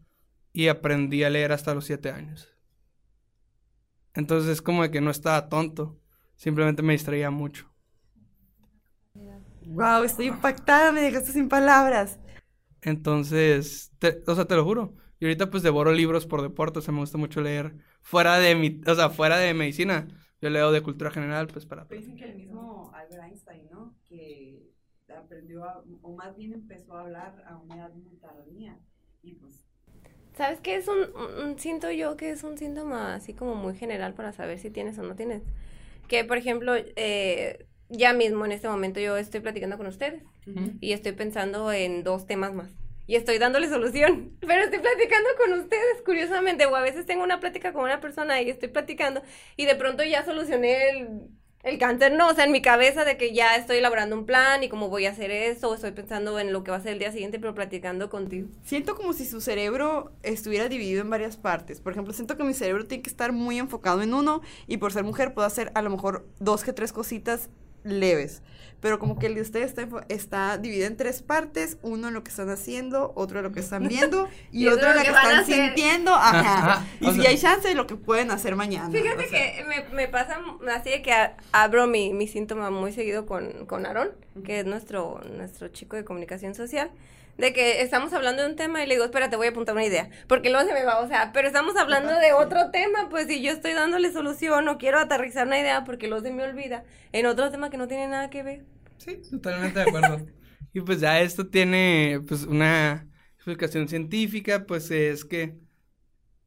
[0.53, 2.49] y aprendí a leer hasta los siete años.
[4.15, 5.99] Entonces es como de que no estaba tonto,
[6.35, 7.71] simplemente me distraía mucho.
[9.65, 12.19] Wow, estoy impactada, me dejaste sin palabras.
[12.81, 14.95] Entonces, te- o sea, te lo juro.
[15.19, 18.55] Y ahorita pues devoro libros por deporte, o sea, me gusta mucho leer fuera de
[18.55, 20.07] mi, o sea, fuera de medicina.
[20.43, 21.85] Yo leo de cultura general, pues para...
[21.85, 23.95] Dicen que el mismo Albert Einstein, ¿no?
[24.07, 24.73] Que
[25.15, 28.77] aprendió, a- o más bien empezó a hablar a una edad muy tardía.
[29.23, 29.63] Y pues,
[30.35, 34.33] ¿Sabes qué es un, siento yo que es un síntoma así como muy general para
[34.33, 35.43] saber si tienes o no tienes?
[36.07, 40.23] Que, por ejemplo, eh, ya mismo en este momento yo estoy platicando con ustedes
[40.81, 42.71] y estoy pensando en dos temas más.
[43.05, 47.39] Y estoy dándole solución, pero estoy platicando con ustedes, curiosamente, o a veces tengo una
[47.39, 49.21] plática con una persona y estoy platicando
[49.57, 51.09] y de pronto ya solucioné el,
[51.63, 54.63] el cáncer, no, o sea, en mi cabeza de que ya estoy elaborando un plan
[54.63, 56.93] y cómo voy a hacer eso, o estoy pensando en lo que va a ser
[56.93, 58.49] el día siguiente, pero platicando contigo.
[58.63, 61.79] siento como si su cerebro estuviera dividido en varias partes.
[61.79, 64.91] Por ejemplo, siento que mi cerebro tiene que estar muy enfocado en uno y por
[64.91, 67.49] ser mujer puedo hacer a lo mejor dos que tres cositas
[67.83, 68.41] leves.
[68.79, 72.21] Pero como que el de ustedes está, está dividido en tres partes, uno en lo
[72.25, 75.07] que están haciendo, otro en lo que están viendo y, Y otro en lo que,
[75.07, 76.13] están sintiendo.
[76.13, 76.39] Ajá.
[76.73, 78.91] Ajá, Y o si sea- hay chance, lo que pueden hacer mañana.
[78.91, 79.53] Fíjate o sea.
[79.55, 80.37] que me, me pasa
[80.75, 81.13] así de que
[81.53, 84.11] abro mi, mi síntoma muy seguido con, con Aarón,
[84.43, 86.91] que es nuestro, nuestro chico de comunicación social,
[87.37, 89.85] de que estamos hablando de un tema y le digo, espérate, voy a apuntar una
[89.85, 93.27] idea, porque luego se me va, o sea, pero estamos hablando de otro tema, pues
[93.27, 96.83] si yo estoy dándole solución o quiero aterrizar una idea porque luego se me olvida
[97.11, 98.65] en otro tema que no tiene nada que ver.
[98.97, 100.25] Sí, totalmente de acuerdo.
[100.73, 105.57] y pues ya esto tiene pues una explicación científica, pues es que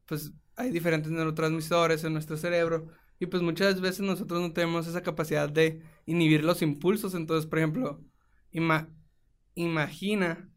[0.07, 5.03] pues hay diferentes neurotransmisores en nuestro cerebro y pues muchas veces nosotros no tenemos esa
[5.03, 8.05] capacidad de inhibir los impulsos, entonces por ejemplo,
[8.53, 8.91] ima-
[9.55, 10.51] imagina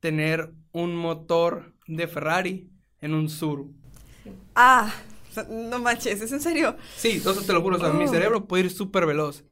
[0.00, 3.74] tener un motor de Ferrari en un Suru.
[4.54, 4.92] Ah,
[5.48, 6.76] no manches, ¿es en serio?
[6.96, 8.08] Sí, o sea, te lo juro, o sea, mi Oh.
[8.08, 9.44] cerebro puede ir súper veloz.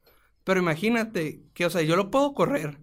[0.43, 2.79] Pero imagínate que, o sea, yo lo puedo correr.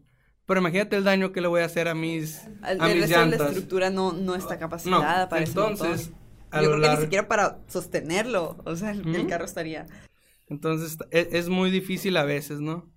[0.47, 3.09] Pero imagínate el daño que le voy a hacer a mis, El, a el mis
[3.09, 3.47] resto de la llantas.
[3.49, 5.73] estructura no, no está capacitada No, para ese motor.
[5.73, 6.13] entonces,
[6.53, 9.87] Yo creo que ni siquiera para sostenerlo, o sea, el, carro estaría...
[10.49, 12.91] Entonces, es, es muy difícil a veces, ¿no?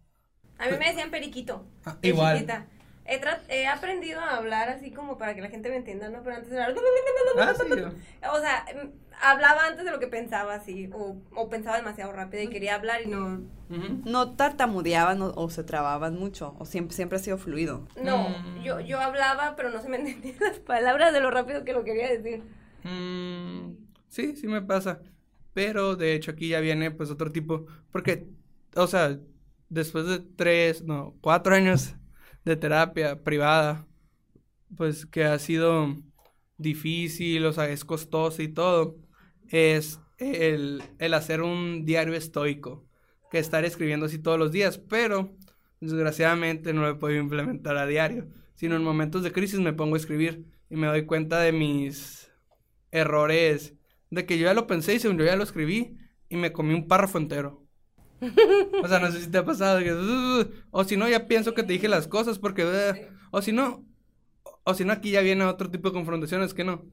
[0.57, 1.65] A mí me decían periquito.
[1.85, 2.35] Ah, igual.
[2.37, 2.67] chiquita.
[3.05, 6.23] He, he aprendido a hablar así como para que la gente me entienda, ¿no?
[6.23, 6.67] Pero antes era...
[7.37, 7.71] Ah, sí.
[8.31, 8.87] O sea, mm,
[9.21, 13.01] hablaba antes de lo que pensaba, así, o, o pensaba demasiado rápido y quería hablar
[13.03, 13.41] y no...
[14.05, 17.87] No tartamudeaban o, o se trababan mucho, o siempre, siempre ha sido fluido.
[18.01, 18.63] No, Mm.
[18.63, 21.83] yo, yo hablaba, pero no se me entendían las palabras de lo rápido que lo
[21.83, 22.41] quería decir.
[22.83, 23.75] Mm,
[24.07, 24.99] sí, sí me pasa.
[25.53, 27.65] Pero de hecho aquí ya viene pues otro tipo.
[27.91, 28.27] Porque,
[28.75, 29.17] o sea,
[29.69, 31.95] después de tres, no, cuatro años
[32.45, 33.87] de terapia privada,
[34.77, 35.97] pues que ha sido
[36.57, 38.97] difícil, o sea, es costoso y todo,
[39.49, 42.85] es el, el hacer un diario estoico,
[43.31, 45.35] que estar escribiendo así todos los días, pero
[45.81, 49.95] desgraciadamente no lo he podido implementar a diario, sino en momentos de crisis me pongo
[49.95, 52.31] a escribir y me doy cuenta de mis
[52.91, 53.73] errores,
[54.09, 55.97] de que yo ya lo pensé y según yo ya lo escribí
[56.29, 57.64] y me comí un párrafo entero.
[58.83, 59.79] O sea, no sé si te ha pasado.
[59.79, 62.65] que, "Ugh", o si no, ya pienso que te dije las cosas porque...
[62.65, 63.85] "Ugh", o si no,
[64.63, 66.85] o si no, aquí ya viene otro tipo de confrontaciones que no.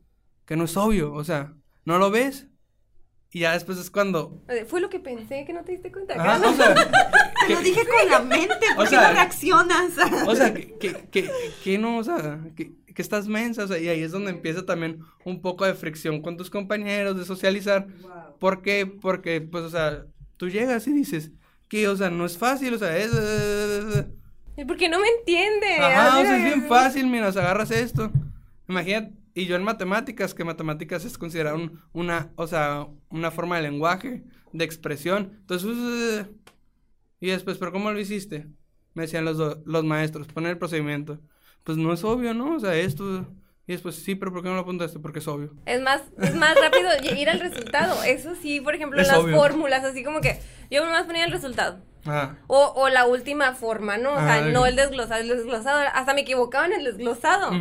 [0.46, 1.12] Que no es obvio.
[1.12, 1.54] O sea,
[1.84, 2.48] ¿no lo ves?
[3.34, 4.42] Y ya después es cuando...
[4.46, 6.14] Sea, Fue lo que pensé, que no te diste cuenta.
[6.20, 6.74] Ajá, o sea,
[7.46, 9.92] que- Lo dije con la mente, ¿por O qué sea- no reaccionas?
[10.28, 11.30] O sea, que, que, que,
[11.64, 14.66] que no, o sea, que, que estás mensa, o sea, y ahí es donde empieza
[14.66, 17.86] también un poco de fricción con tus compañeros, de socializar.
[18.38, 18.84] ¿Por qué?
[18.86, 20.04] Porque, pues, o sea,
[20.36, 21.30] tú llegas y dices
[21.68, 23.10] que, o sea, no es fácil, o sea, es...
[24.66, 25.78] ¿Por qué no me entiende?
[25.80, 28.12] Ajá, o sea, es bien fácil, mira, o sea, agarras esto.
[28.68, 33.56] Imagínate, Y yo en matemáticas, que matemáticas es considerado un- una, o sea, una forma
[33.56, 35.32] de lenguaje, de expresión.
[35.40, 36.26] Entonces, uh,
[37.20, 38.46] y después, ¿pero cómo lo hiciste?
[38.94, 41.18] Me decían los, los maestros, poner el procedimiento.
[41.64, 42.56] Pues no es obvio, ¿no?
[42.56, 43.26] O sea, esto...
[43.66, 44.98] Y después, sí, pero ¿por qué no lo apuntaste?
[44.98, 45.54] Porque es obvio.
[45.66, 48.02] Es más, es más rápido ir al resultado.
[48.02, 49.36] Eso sí, por ejemplo, Es las obvio.
[49.36, 50.40] fórmulas, así como que
[50.70, 51.80] yo nomás ponía el resultado.
[52.48, 54.14] O, o la última forma, ¿no?
[54.14, 55.80] O sea, no el desglosado, el desglosado.
[55.94, 57.52] Hasta me equivocaba en el desglosado.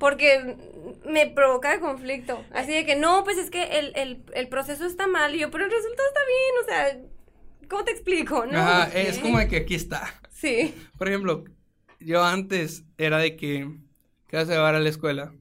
[0.00, 0.56] Porque
[1.08, 2.44] me provocaba conflicto.
[2.52, 5.36] Así de que, no, pues es que el, el, el proceso está mal.
[5.36, 6.54] Y yo, pero el resultado está bien.
[6.60, 8.46] O sea, ¿cómo te explico?
[8.46, 8.82] ¿No?
[8.92, 10.12] Es como de que aquí está.
[10.32, 10.74] Sí.
[10.98, 11.44] Por ejemplo,
[12.00, 13.70] yo antes era de que,
[14.26, 15.32] ¿qué vas a llevar a la escuela?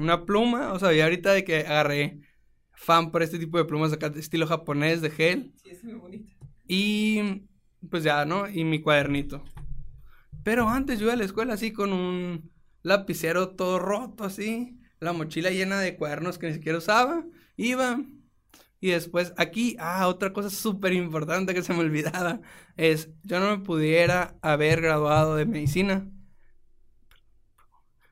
[0.00, 2.20] Una pluma, o sea, y ahorita de que agarré
[2.72, 5.52] fan por este tipo de plumas acá de estilo japonés de gel.
[5.62, 6.32] Sí, es muy bonita.
[6.66, 7.42] Y
[7.90, 8.48] pues ya, ¿no?
[8.48, 9.44] Y mi cuadernito.
[10.42, 12.50] Pero antes yo iba a la escuela así con un
[12.82, 17.26] lapicero todo roto así, la mochila llena de cuadernos que ni siquiera usaba,
[17.56, 18.00] iba.
[18.80, 22.40] Y después aquí, ah, otra cosa súper importante que se me olvidaba
[22.78, 26.08] es, yo no me pudiera haber graduado de medicina.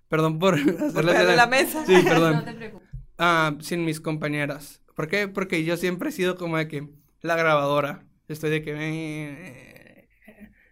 [0.08, 1.84] Perdón por hacerle pegarle la mesa.
[1.86, 2.36] Sí, perdón.
[2.36, 2.88] No te preocupes.
[3.18, 4.82] Ah, sin mis compañeras.
[4.94, 5.28] ¿Por qué?
[5.28, 6.88] Porque yo siempre he sido como de que
[7.20, 8.04] la grabadora.
[8.28, 10.08] Estoy de que eh,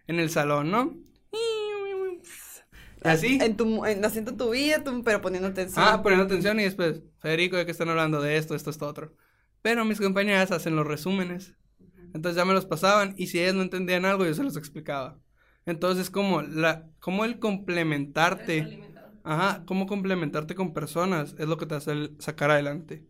[0.07, 0.95] en el salón, ¿no?
[3.03, 3.37] Así.
[3.41, 5.85] En tu, en, haciendo tu vida, tú- pero poniendo atención.
[5.87, 8.21] Ah, poniendo atención y después, Federico, ¿de qué están hablando?
[8.21, 9.13] De esto, esto, esto, otro.
[9.61, 11.53] Pero mis compañeras hacen los resúmenes.
[12.13, 15.19] Entonces ya me los pasaban y si ellas no entendían algo, yo se los explicaba.
[15.65, 18.83] Entonces, como la, como el complementarte,
[19.27, 23.05] ajá, cómo complementarte con personas es lo que te hace el- sacar adelante.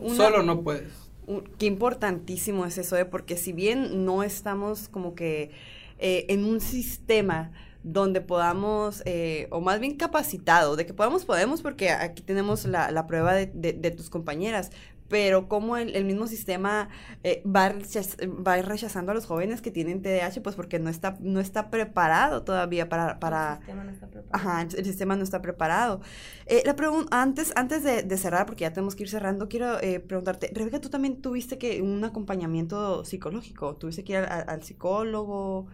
[0.00, 1.12] Una- Solo no puedes.
[1.26, 3.04] un- qué importantísimo es eso, ¿eh?
[3.04, 5.50] porque si bien no estamos como que
[5.98, 11.60] eh, en un sistema donde podamos, eh, o más bien capacitado, de que podamos, podemos,
[11.62, 14.70] porque aquí tenemos la, la prueba de, de- de tus compañeras,
[15.08, 16.88] pero como el, el mismo sistema
[17.24, 21.16] eh, va, rechaz- va rechazando a los jóvenes que tienen TDAH, pues porque no está,
[21.20, 23.18] no está preparado todavía para...
[23.18, 24.30] para El sistema no está preparado.
[24.32, 26.00] Ajá, el, el sistema no está preparado.
[26.46, 29.80] Eh, la pregunta, antes, antes de, de cerrar, porque ya tenemos que ir cerrando, quiero
[29.80, 35.66] eh, preguntarte, Rebeca, tú también tuviste que un acompañamiento psicológico, tuviste que ir al, psicólogo.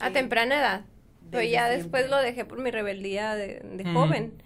[0.00, 0.12] A Sí.
[0.14, 0.84] temprana edad.
[1.30, 1.76] Pero ya siempre.
[1.78, 3.62] después lo dejé por mi rebeldía de,
[3.94, 4.42] joven.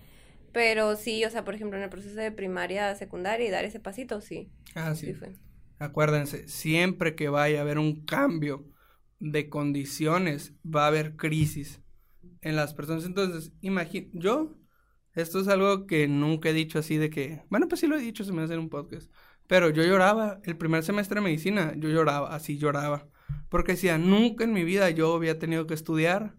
[0.57, 3.79] Pero sí, o sea, por ejemplo, en el proceso de primaria, secundaria y dar ese
[3.79, 4.49] pasito, sí.
[4.75, 5.13] Ah, Sí, sí.
[5.13, 5.35] fue.
[5.79, 8.65] Acuérdense, siempre que vaya a haber un cambio
[9.21, 11.83] de condiciones, va a haber crisis
[12.41, 13.05] en las personas.
[13.05, 14.57] Entonces, imagínate, yo,
[15.13, 18.01] esto es algo que nunca he dicho así de que, bueno, pues sí lo he
[18.01, 19.13] dicho, se me hace en un podcast,
[19.47, 23.07] pero yo lloraba, el primer semestre de medicina, yo lloraba, así lloraba,
[23.51, 26.35] porque decía, nunca en mi vida yo había tenido que estudiar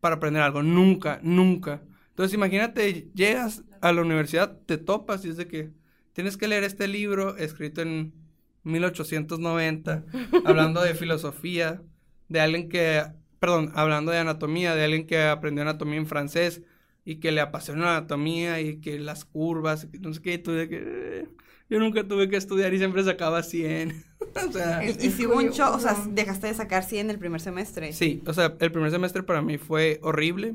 [0.00, 1.84] para aprender algo, nunca, nunca.
[2.14, 5.72] Entonces, imagínate, llegas a la universidad, te topas y es de que
[6.12, 8.14] tienes que leer este libro escrito en
[8.62, 10.04] 1890,
[10.44, 11.82] hablando de filosofía,
[12.28, 13.02] de alguien que,
[13.40, 16.62] perdón, hablando de anatomía, de alguien que aprendió anatomía en francés
[17.04, 20.38] y que le apasiona la anatomía y que las curvas, y no sé qué, y
[20.38, 21.28] tú de que eh,
[21.68, 24.04] yo nunca tuve que estudiar y siempre sacaba 100.
[24.48, 27.18] o sea, Y, y si hubo un show, o sea, dejaste de sacar 100 el
[27.18, 27.92] primer semestre.
[27.92, 30.54] Sí, o sea, el primer semestre para mí fue horrible.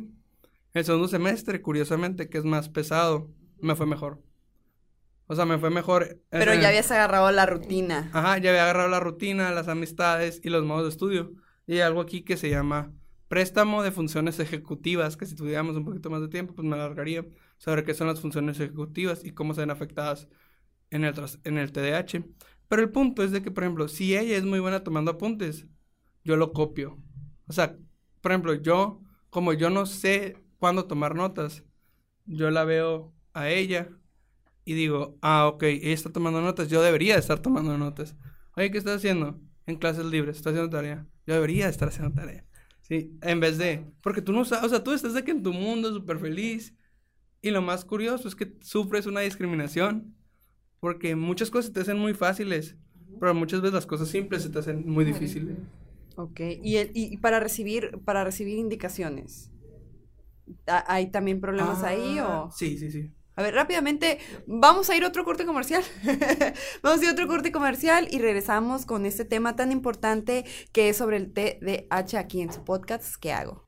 [0.74, 4.22] El segundo semestre, curiosamente, que es más pesado, me fue mejor.
[5.28, 6.20] O sea, me fue mejor.
[6.30, 8.10] Pero ya habías agarrado la rutina.
[8.14, 11.34] Ajá, ya había agarrado la rutina, las amistades y los modos de estudio.
[11.68, 12.92] Y hay algo aquí que se llama
[13.28, 17.26] préstamo de funciones ejecutivas, que si tuviéramos un poquito más de tiempo, pues me alargaría
[17.60, 20.28] sobre qué son las funciones ejecutivas y cómo se ven afectadas
[20.90, 21.14] en el,
[21.44, 22.26] en el TDAH.
[22.68, 25.68] Pero el punto es de que, por ejemplo, si ella es muy buena tomando apuntes,
[26.24, 26.98] yo lo copio.
[27.48, 27.78] O sea,
[28.22, 31.64] por ejemplo, yo, como yo no sé cuándo tomar notas,
[32.26, 33.90] yo la veo a ella
[34.66, 38.16] y digo, ah, ok, ella está tomando notas, yo debería estar tomando notas.
[38.56, 39.40] Oye, ¿qué estás haciendo?
[39.66, 41.08] En clases libres, ¿estás haciendo tarea?
[41.26, 42.46] Yo debería estar haciendo tarea.
[42.82, 45.54] Sí, en vez de, porque tú no sabes, o sea, tú estás que en tu
[45.54, 46.76] mundo súper feliz
[47.42, 50.16] y lo más curioso es que sufres una discriminación
[50.80, 52.78] porque muchas cosas te hacen muy fáciles,
[53.20, 55.58] pero muchas veces las cosas simples se te hacen muy difíciles.
[56.16, 59.59] Ok, y, el, y para recibir, para recibir indicaciones, ¿ha-
[60.66, 62.52] ¿hay también problemas ahí Ah, o...?
[62.52, 63.12] Sí, sí, sí.
[63.36, 65.82] A ver, rápidamente, vamos a ir a otro corte comercial.
[66.84, 70.44] vamos a ir a otro corte comercial y regresamos con este tema tan importante
[70.74, 73.16] que es sobre el TDAH aquí en su podcast.
[73.16, 73.66] ¿Qué hago?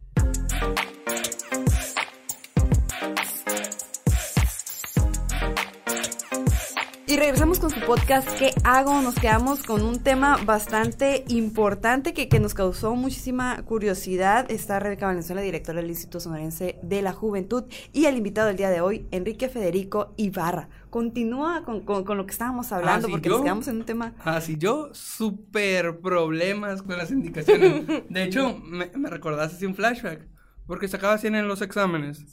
[7.11, 9.01] Y regresamos con su podcast ¿Qué hago?
[9.01, 14.49] Nos quedamos con un tema bastante importante que, que nos causó muchísima curiosidad.
[14.49, 18.69] Está Rebeca Valenzuela, directora del Instituto Sonorense de la Juventud, y el invitado del día
[18.69, 20.69] de hoy, Enrique Federico Ibarra.
[20.89, 23.75] Continúa con, con, con lo que estábamos hablando, Ah, sí, porque yo- nos quedamos en
[23.77, 24.13] un tema.
[24.23, 27.87] Así yo, súper problemas con las indicaciones.
[28.09, 30.29] De hecho, me, me recordaste así un flashback.
[30.65, 32.23] Porque sacaba 100 en los exámenes.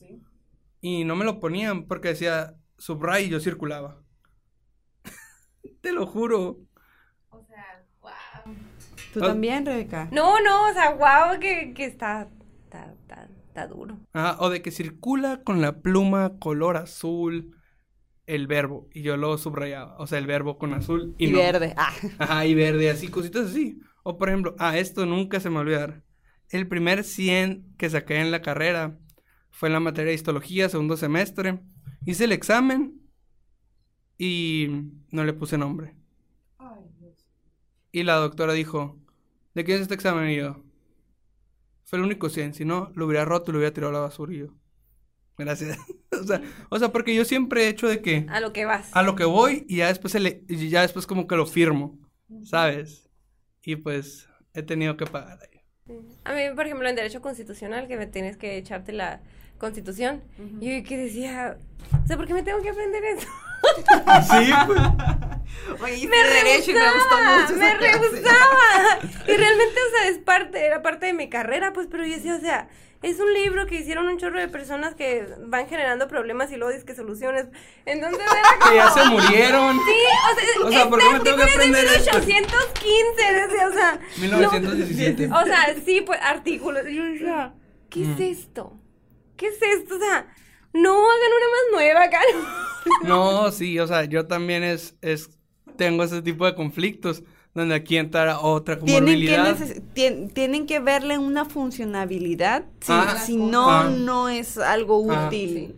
[0.81, 4.05] Y no me lo ponían porque decía subraya y yo circulaba.
[5.81, 6.59] Te lo juro.
[7.31, 8.55] O sea, wow.
[9.13, 9.29] ¿Tú Ah.
[9.29, 10.09] también, Rebeca?
[10.13, 12.29] No, no, o sea, wow, que, que está,
[12.65, 13.99] está, está, está duro.
[14.13, 17.55] Ajá, o de que circula con la pluma color azul
[18.27, 18.89] el verbo.
[18.93, 19.97] Y yo lo subrayaba.
[19.99, 21.39] O sea, el verbo con azul y, Y, no.
[21.39, 21.75] verde.
[21.77, 21.93] Ah.
[22.19, 23.81] Ajá, y verde, así, cositas así.
[24.03, 26.03] O por ejemplo, ah, esto nunca se me va a olvidar.
[26.51, 28.99] El primer 100 que saqué en la carrera
[29.51, 31.61] fue en la materia de histología, segundo semestre.
[32.07, 32.98] Hice el examen
[34.19, 34.69] y
[35.11, 35.95] no le puse nombre.
[37.93, 38.99] Y la doctora dijo,
[39.55, 40.31] ¿de quién es este examen?
[40.31, 40.63] Y yo,
[41.85, 44.01] fue el único 100, si no, lo hubiera roto y lo hubiera tirado a la
[44.07, 44.49] basura y yo.
[45.39, 45.79] Gracias.
[46.13, 48.91] o, sea, o sea, porque yo siempre he hecho de que A lo que vas.
[48.93, 51.47] a lo que voy y ya después se le- y ya después como que lo
[51.47, 51.99] firmo,
[52.45, 53.09] ¿sabes?
[53.63, 55.61] Y pues he tenido que pagar ahí.
[56.25, 59.23] A mí, por ejemplo, en Derecho Constitucional, que me tienes que echarte la
[59.59, 60.23] Constitución,
[60.61, 61.57] yo que decía,
[62.03, 63.27] o sea, ¿por qué me tengo que aprender eso?
[64.31, 64.81] Sí, pues.
[65.83, 67.55] Oye, me derecho y me gustó rehusaba, mucho.
[67.55, 68.99] me rehusaba.
[69.27, 72.37] Y realmente, o sea, es parte, era parte de mi carrera, pues, pero yo decía,
[72.37, 72.69] o sea,
[73.03, 76.71] es un libro que hicieron un chorro de personas que van generando problemas y luego
[76.71, 77.47] dices que soluciones.
[77.85, 79.77] Entonces era Que ya se como- muriron.
[79.85, 79.93] Sí,
[80.31, 82.19] o sea, O sea, ¿por qué me este tengo que artículo aprender es de esto?
[82.19, 85.27] 1815, decía, o sea, 1917.
[85.33, 86.89] o sea, sí, pues artículos.
[86.89, 87.55] Y yo decía,
[87.91, 88.13] ¿qué Mm.
[88.23, 88.73] es esto?
[89.39, 89.95] ¿Qué es esto?
[89.97, 90.27] O sea,
[90.75, 92.19] no hagan una más nueva acá.
[93.05, 95.29] No, sí, o sea, yo también es, es,
[95.77, 97.23] tengo ese tipo de conflictos
[97.55, 99.59] donde aquí entra otra Tienen que, comorbilidad.
[99.59, 102.65] neces- tien- tienen que verle una funcionabilidad.
[102.81, 103.17] Si, Ah.
[103.25, 103.91] si no, Ah.
[103.91, 105.27] no es algo Ah.
[105.27, 105.75] útil.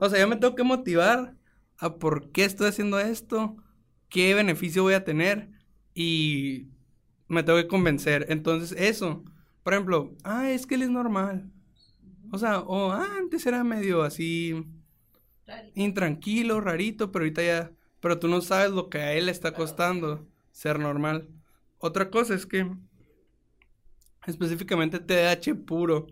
[0.00, 1.34] O sea, yo me tengo que motivar
[1.78, 3.56] a por qué estoy haciendo esto,
[4.10, 5.48] qué beneficio voy a tener
[5.94, 6.68] y
[7.28, 8.26] me tengo que convencer.
[8.28, 9.24] Entonces, eso,
[9.62, 11.50] por ejemplo, ah, es que él es normal.
[12.32, 14.66] O sea, o antes era medio así
[15.74, 19.52] intranquilo, rarito, pero ahorita ya, pero tú no sabes lo que a él le está
[19.52, 21.28] costando ser normal.
[21.78, 22.68] Otra cosa es que
[24.26, 26.06] específicamente TDAH puro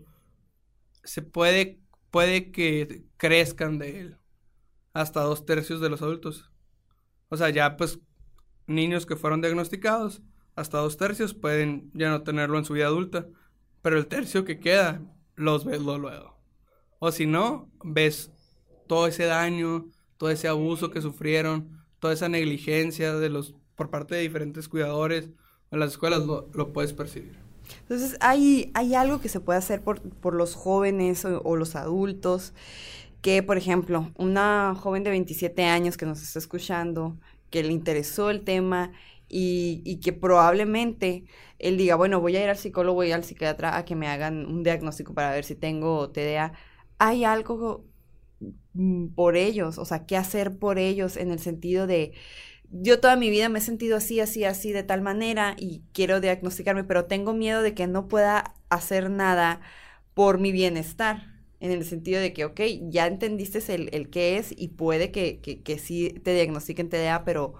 [1.03, 1.79] se puede
[2.11, 4.17] puede que crezcan de él
[4.93, 6.49] hasta dos tercios de los adultos.
[7.27, 7.99] O sea, ya pues
[8.67, 10.21] niños que fueron diagnosticados
[10.55, 13.27] hasta dos tercios pueden ya no tenerlo en su vida adulta,
[13.81, 15.01] pero el tercio que queda
[15.35, 16.37] los ves luego.
[16.99, 18.31] O si no, ves
[18.87, 24.15] todo ese daño, todo ese abuso que sufrieron, toda esa negligencia de los por parte
[24.15, 25.29] de diferentes cuidadores
[25.71, 27.37] en las escuelas lo, lo puedes percibir.
[27.81, 31.75] Entonces, hay, hay algo que se puede hacer por, por los jóvenes o, o los
[31.75, 32.53] adultos,
[33.21, 37.17] que, por ejemplo, una joven de 27 años que nos está escuchando,
[37.49, 38.93] que le interesó el tema
[39.29, 41.25] y, y que probablemente
[41.59, 44.45] él diga, bueno, voy a ir al psicólogo y al psiquiatra a que me hagan
[44.45, 46.53] un diagnóstico para ver si tengo TDA.
[46.99, 47.85] Hay algo
[48.73, 52.13] mm, por ellos, o sea, qué hacer por ellos en el sentido de,
[52.71, 56.21] yo toda mi vida me he sentido así, así, así, de tal manera y quiero
[56.21, 59.61] diagnosticarme, pero tengo miedo de que no pueda hacer nada
[60.15, 61.33] por mi bienestar.
[61.61, 65.63] En el sentido de que, ok, ya entendiste el, qué es y puede que, que,
[65.63, 67.55] que sí te diagnostiquen TDA, pero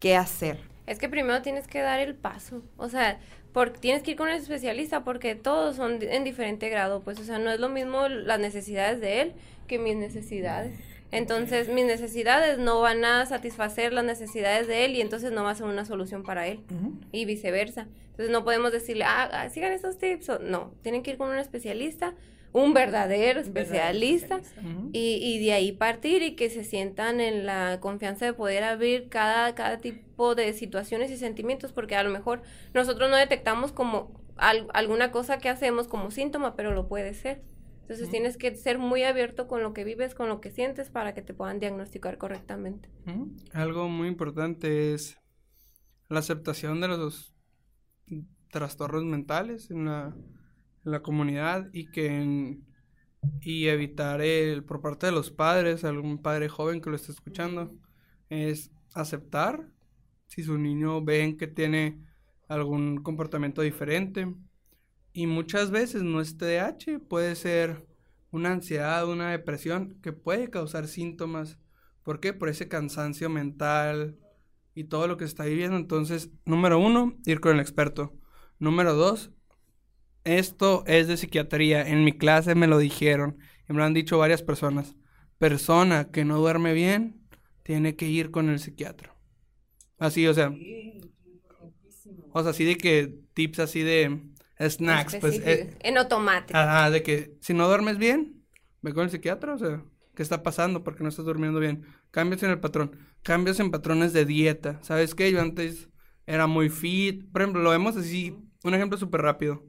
[0.00, 0.69] ¿qué hacer?
[0.90, 3.18] Es que primero tienes que dar el paso, o sea,
[3.52, 7.24] por, tienes que ir con un especialista porque todos son en diferente grado, pues, o
[7.24, 9.32] sea, no es lo mismo las necesidades de él
[9.68, 10.78] que mis necesidades.
[11.12, 15.50] Entonces, mis necesidades no van a satisfacer las necesidades de él y entonces no va
[15.50, 16.60] a ser una solución para él
[17.12, 17.86] y viceversa.
[18.10, 20.28] Entonces, no podemos decirle, ah, ah, sigan estos tips.
[20.28, 22.14] o- no, tienen que ir con un especialista,
[22.52, 24.40] un verdadero especialista
[24.92, 29.08] y, y de ahí partir y que se sientan en la confianza de poder abrir
[29.08, 32.42] cada, cada tipo de situaciones y sentimientos, porque a lo mejor
[32.74, 37.42] nosotros no detectamos como al- alguna cosa que hacemos como síntoma, pero lo puede ser.
[37.82, 41.12] Entonces tienes que ser muy abierto con lo que vives, con lo que sientes, para
[41.14, 42.88] que te puedan diagnosticar correctamente.
[43.52, 45.18] Algo muy importante es
[46.08, 47.34] la aceptación de los
[48.50, 50.16] trastornos mentales en la,
[50.84, 52.58] en la comunidad y que
[53.42, 57.74] y evitar el por parte de los padres, algún padre joven que lo esté escuchando,
[58.30, 59.68] es aceptar
[60.26, 62.00] si su niño ven que tiene
[62.48, 64.34] algún comportamiento diferente
[65.12, 67.86] y muchas veces no es TDAH, puede ser
[68.30, 71.58] una ansiedad, una depresión que puede causar síntomas
[72.02, 72.32] ¿Por qué?
[72.32, 74.18] Por ese cansancio mental
[74.74, 75.76] y todo lo que está viviendo.
[75.76, 78.14] Entonces, número uno, ir con el experto.
[78.58, 79.30] Número dos,
[80.24, 81.86] esto es de psiquiatría.
[81.86, 84.96] En mi clase me lo dijeron y me lo han dicho varias personas.
[85.38, 87.20] Persona que no duerme bien
[87.62, 89.14] tiene que ir con el psiquiatra.
[89.98, 90.52] Así, o sea.
[92.32, 94.20] O sea, así de que tips así de
[94.58, 95.34] snacks, pues.
[95.34, 96.58] Específico, en automático.
[96.58, 98.44] Ajá, de que si no duermes bien,
[98.82, 99.82] ve con el psiquiatra, o sea,
[100.14, 100.84] ¿qué está pasando?
[100.84, 101.86] Porque no estás durmiendo bien.
[102.10, 104.78] Cambios en el patrón, cambios en patrones de dieta.
[104.82, 105.30] ¿Sabes qué?
[105.32, 105.88] Yo antes
[106.26, 107.30] era muy fit.
[107.32, 109.64] Por ejemplo, lo vemos así, un ejemplo súper rápido.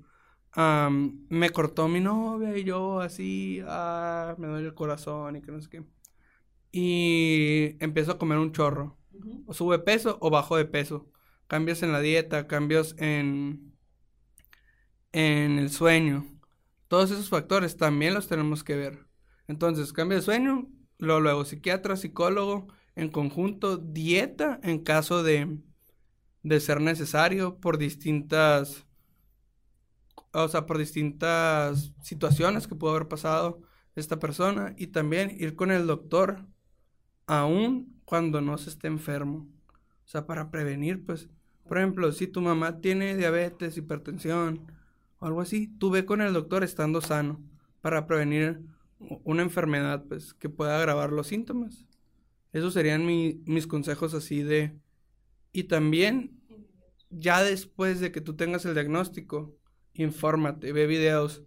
[0.56, 5.62] Me cortó mi novia y yo así, ah, me duele el corazón y que no
[5.62, 5.84] sé qué.
[6.72, 8.98] Y empiezo a comer un chorro.
[9.46, 11.10] O sube peso o bajo de peso.
[11.48, 13.74] Cambios en la dieta, cambios en,
[15.12, 16.26] en el sueño.
[16.88, 19.08] Todos esos factores también los tenemos que ver.
[19.48, 25.60] Entonces, cambio de sueño, luego, luego psiquiatra, psicólogo, en conjunto, dieta en caso de,
[26.44, 28.86] de ser necesario por distintas,
[30.34, 33.62] o sea, por distintas situaciones que pudo haber pasado
[33.96, 36.46] esta persona y también ir con el doctor
[37.28, 39.48] aún cuando no se esté enfermo.
[40.06, 41.30] O sea, para prevenir, pues,
[41.68, 44.72] por ejemplo, si tu mamá tiene diabetes, hipertensión
[45.20, 47.42] o algo así, tú ve con el doctor estando sano
[47.82, 48.62] para prevenir
[49.24, 51.86] una enfermedad, pues, que pueda agravar los síntomas.
[52.54, 54.78] Esos serían mi- mis consejos así de...
[55.54, 56.42] Y también,
[57.10, 59.56] ya después de que tú tengas el diagnóstico,
[59.94, 61.42] infórmate, ve videos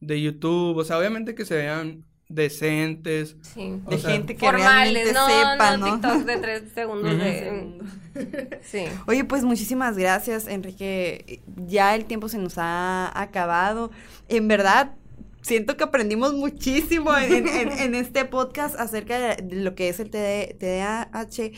[0.00, 3.80] de YouTube, o sea, obviamente que se vean decentes, Sí.
[3.84, 5.92] O De sea, gente que Formales, realmente no, sepa, no, ¿no?
[5.92, 7.22] TikToks de tres segundos Ujú.
[7.22, 8.58] de...
[8.62, 8.84] Sí.
[9.06, 11.42] Oye, pues muchísimas gracias, Enrique.
[11.66, 13.90] Ya el tiempo se nos ha acabado.
[14.28, 14.92] En verdad,
[15.42, 20.10] siento que aprendimos muchísimo en, en- en este podcast acerca de, lo que es el
[20.10, 21.52] TD TDAH.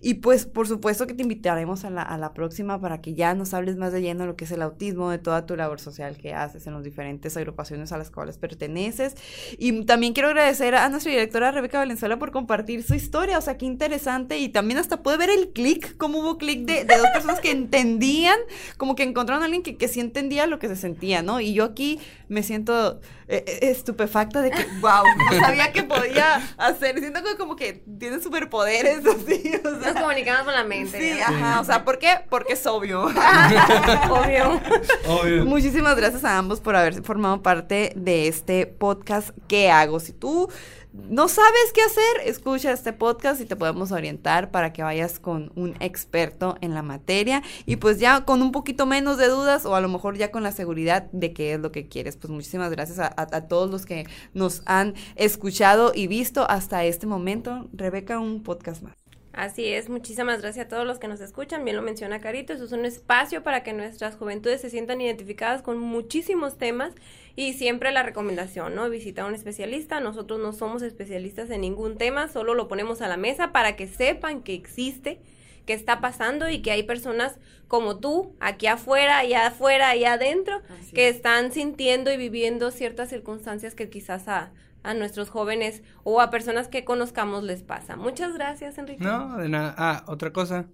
[0.00, 3.34] Y pues, por supuesto que te invitaremos a la, a la próxima para que ya
[3.34, 5.80] nos hables más de lleno de lo que es el autismo, de toda tu labor
[5.80, 9.14] social que haces en las diferentes agrupaciones a las cuales perteneces.
[9.58, 13.38] Y también quiero agradecer a nuestra directora Rebeca Valenzuela por compartir su historia.
[13.38, 14.38] O sea, qué interesante.
[14.38, 17.50] Y también hasta puede ver el clic, cómo hubo clic de, de dos personas que
[17.50, 18.38] entendían,
[18.76, 21.40] como que encontraron a alguien que, que sí entendía lo que se sentía, ¿no?
[21.40, 26.98] Y yo aquí me siento estupefacta de que, wow, no sabía que podía hacer.
[26.98, 29.92] Siento que como que tiene superpoderes, así, o sea.
[29.92, 30.98] Nos comunicamos con la mente.
[30.98, 31.24] Sí, ¿no?
[31.24, 32.20] ajá, o sea, ¿por qué?
[32.28, 33.04] Porque es obvio.
[34.10, 34.60] Obvio.
[35.06, 35.44] Obvio.
[35.44, 39.30] Muchísimas gracias a ambos por haber formado parte de este podcast.
[39.48, 40.00] ¿Qué hago?
[40.00, 40.48] Si tú
[40.94, 45.50] no sabes qué hacer, escucha este podcast y te podemos orientar para que vayas con
[45.56, 49.74] un experto en la materia y pues ya con un poquito menos de dudas o
[49.74, 52.16] a lo mejor ya con la seguridad de qué es lo que quieres.
[52.16, 57.08] Pues muchísimas gracias a, a- todos los que nos han escuchado y visto hasta este
[57.08, 57.68] momento.
[57.72, 58.94] Rebeca, un podcast más.
[59.32, 61.64] Así es, muchísimas gracias a todos los que nos escuchan.
[61.64, 65.60] Bien lo menciona Carito, eso es un espacio para que nuestras juventudes se sientan identificadas
[65.60, 66.92] con muchísimos temas
[67.36, 68.88] y siempre la recomendación, ¿no?
[68.88, 70.00] Visita a un especialista.
[70.00, 73.88] Nosotros no somos especialistas en ningún tema, solo lo ponemos a la mesa para que
[73.88, 75.20] sepan que existe,
[75.66, 80.60] que está pasando y que hay personas como tú, aquí afuera, allá afuera, allá adentro,
[80.92, 86.30] que están sintiendo y viviendo ciertas circunstancias que quizás a, a nuestros jóvenes o a
[86.30, 87.96] personas que conozcamos les pasa.
[87.96, 89.02] Muchas gracias, Enrique.
[89.02, 89.74] No, de nada.
[89.76, 90.66] Ah, otra cosa.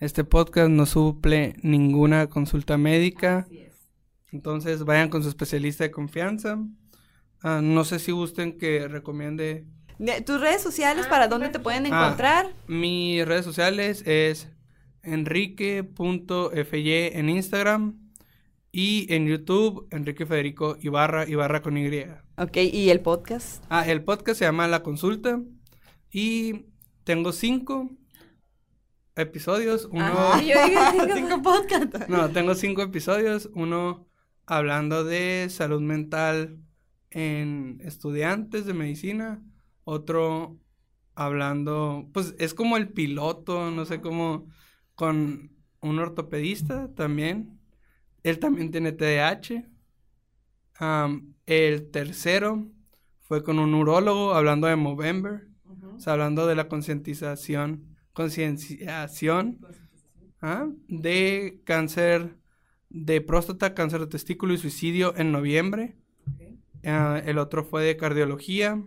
[0.00, 3.46] Este podcast no suple ninguna consulta médica.
[4.32, 6.58] Entonces vayan con su especialista de confianza.
[7.42, 9.64] Ah, no sé si gusten que recomiende.
[9.98, 12.04] De- Tus redes sociales, Ah, ¿para dónde te pueden Ah.
[12.06, 12.52] encontrar?
[12.66, 14.48] Mis redes sociales es
[15.02, 17.98] enrique.fy en Instagram
[18.70, 21.88] y en YouTube Enrique Federico Ibarra, Ibarra con Y.
[22.36, 23.64] Ok, ¿y el podcast?
[23.70, 25.40] Ah, el podcast se llama La Consulta
[26.12, 26.66] y
[27.04, 27.90] tengo cinco
[29.16, 29.88] episodios.
[29.90, 30.04] Uno...
[30.06, 31.14] Ah, yo dije cinco.
[31.14, 31.98] Cinco podcasts.
[32.08, 33.48] No, tengo cinco episodios.
[33.54, 34.07] Uno
[34.48, 36.58] hablando de salud mental
[37.10, 39.44] en estudiantes de medicina.
[39.84, 40.58] Otro
[41.14, 44.48] hablando, pues es como el piloto, no sé cómo,
[44.94, 47.60] con un ortopedista también.
[48.22, 49.68] Él también tiene TDAH.
[51.44, 52.70] El tercero
[53.20, 55.46] fue con un urólogo hablando de Movember.
[55.94, 59.58] O sea, hablando de la concientización, concienciación
[60.40, 60.68] ¿ah?
[60.88, 62.37] de cáncer
[62.90, 65.96] de próstata, cáncer de testículo y suicidio en noviembre.
[66.84, 68.82] Ah, el otro fue de cardiología.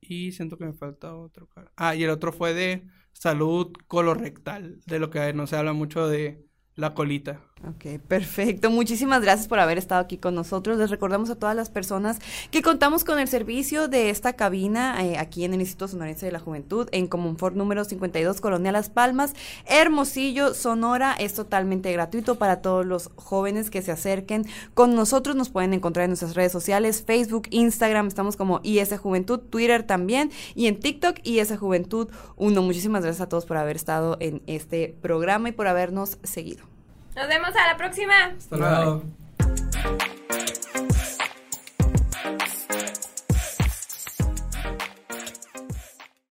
[0.00, 1.48] Y siento que me falta otro.
[1.76, 6.08] Ah, y el otro fue de salud colorectal, de lo que no se habla mucho
[6.08, 6.44] de
[6.74, 7.40] la colita.
[7.62, 8.68] Ok, perfecto.
[8.70, 10.76] Muchísimas gracias por haber estado aquí con nosotros.
[10.76, 12.18] Les recordamos a todas las personas
[12.50, 16.32] que contamos con el servicio de esta cabina eh, aquí en el Instituto Sonorense de
[16.32, 19.32] la Juventud, en Comunfort número 52, Colonia Las Palmas,
[19.64, 21.14] Hermosillo, Sonora.
[21.18, 24.44] Es totalmente gratuito para todos los jóvenes que se acerquen
[24.74, 25.34] con nosotros.
[25.34, 30.30] Nos pueden encontrar en nuestras redes sociales, Facebook, Instagram, estamos como IS Juventud, Twitter también,
[30.54, 32.60] y en TikTok IS Juventud 1.
[32.60, 36.73] Muchísimas gracias a todos por haber estado en este programa y por habernos seguido.
[37.14, 38.14] Nos vemos a la próxima.
[38.36, 39.02] Hasta luego.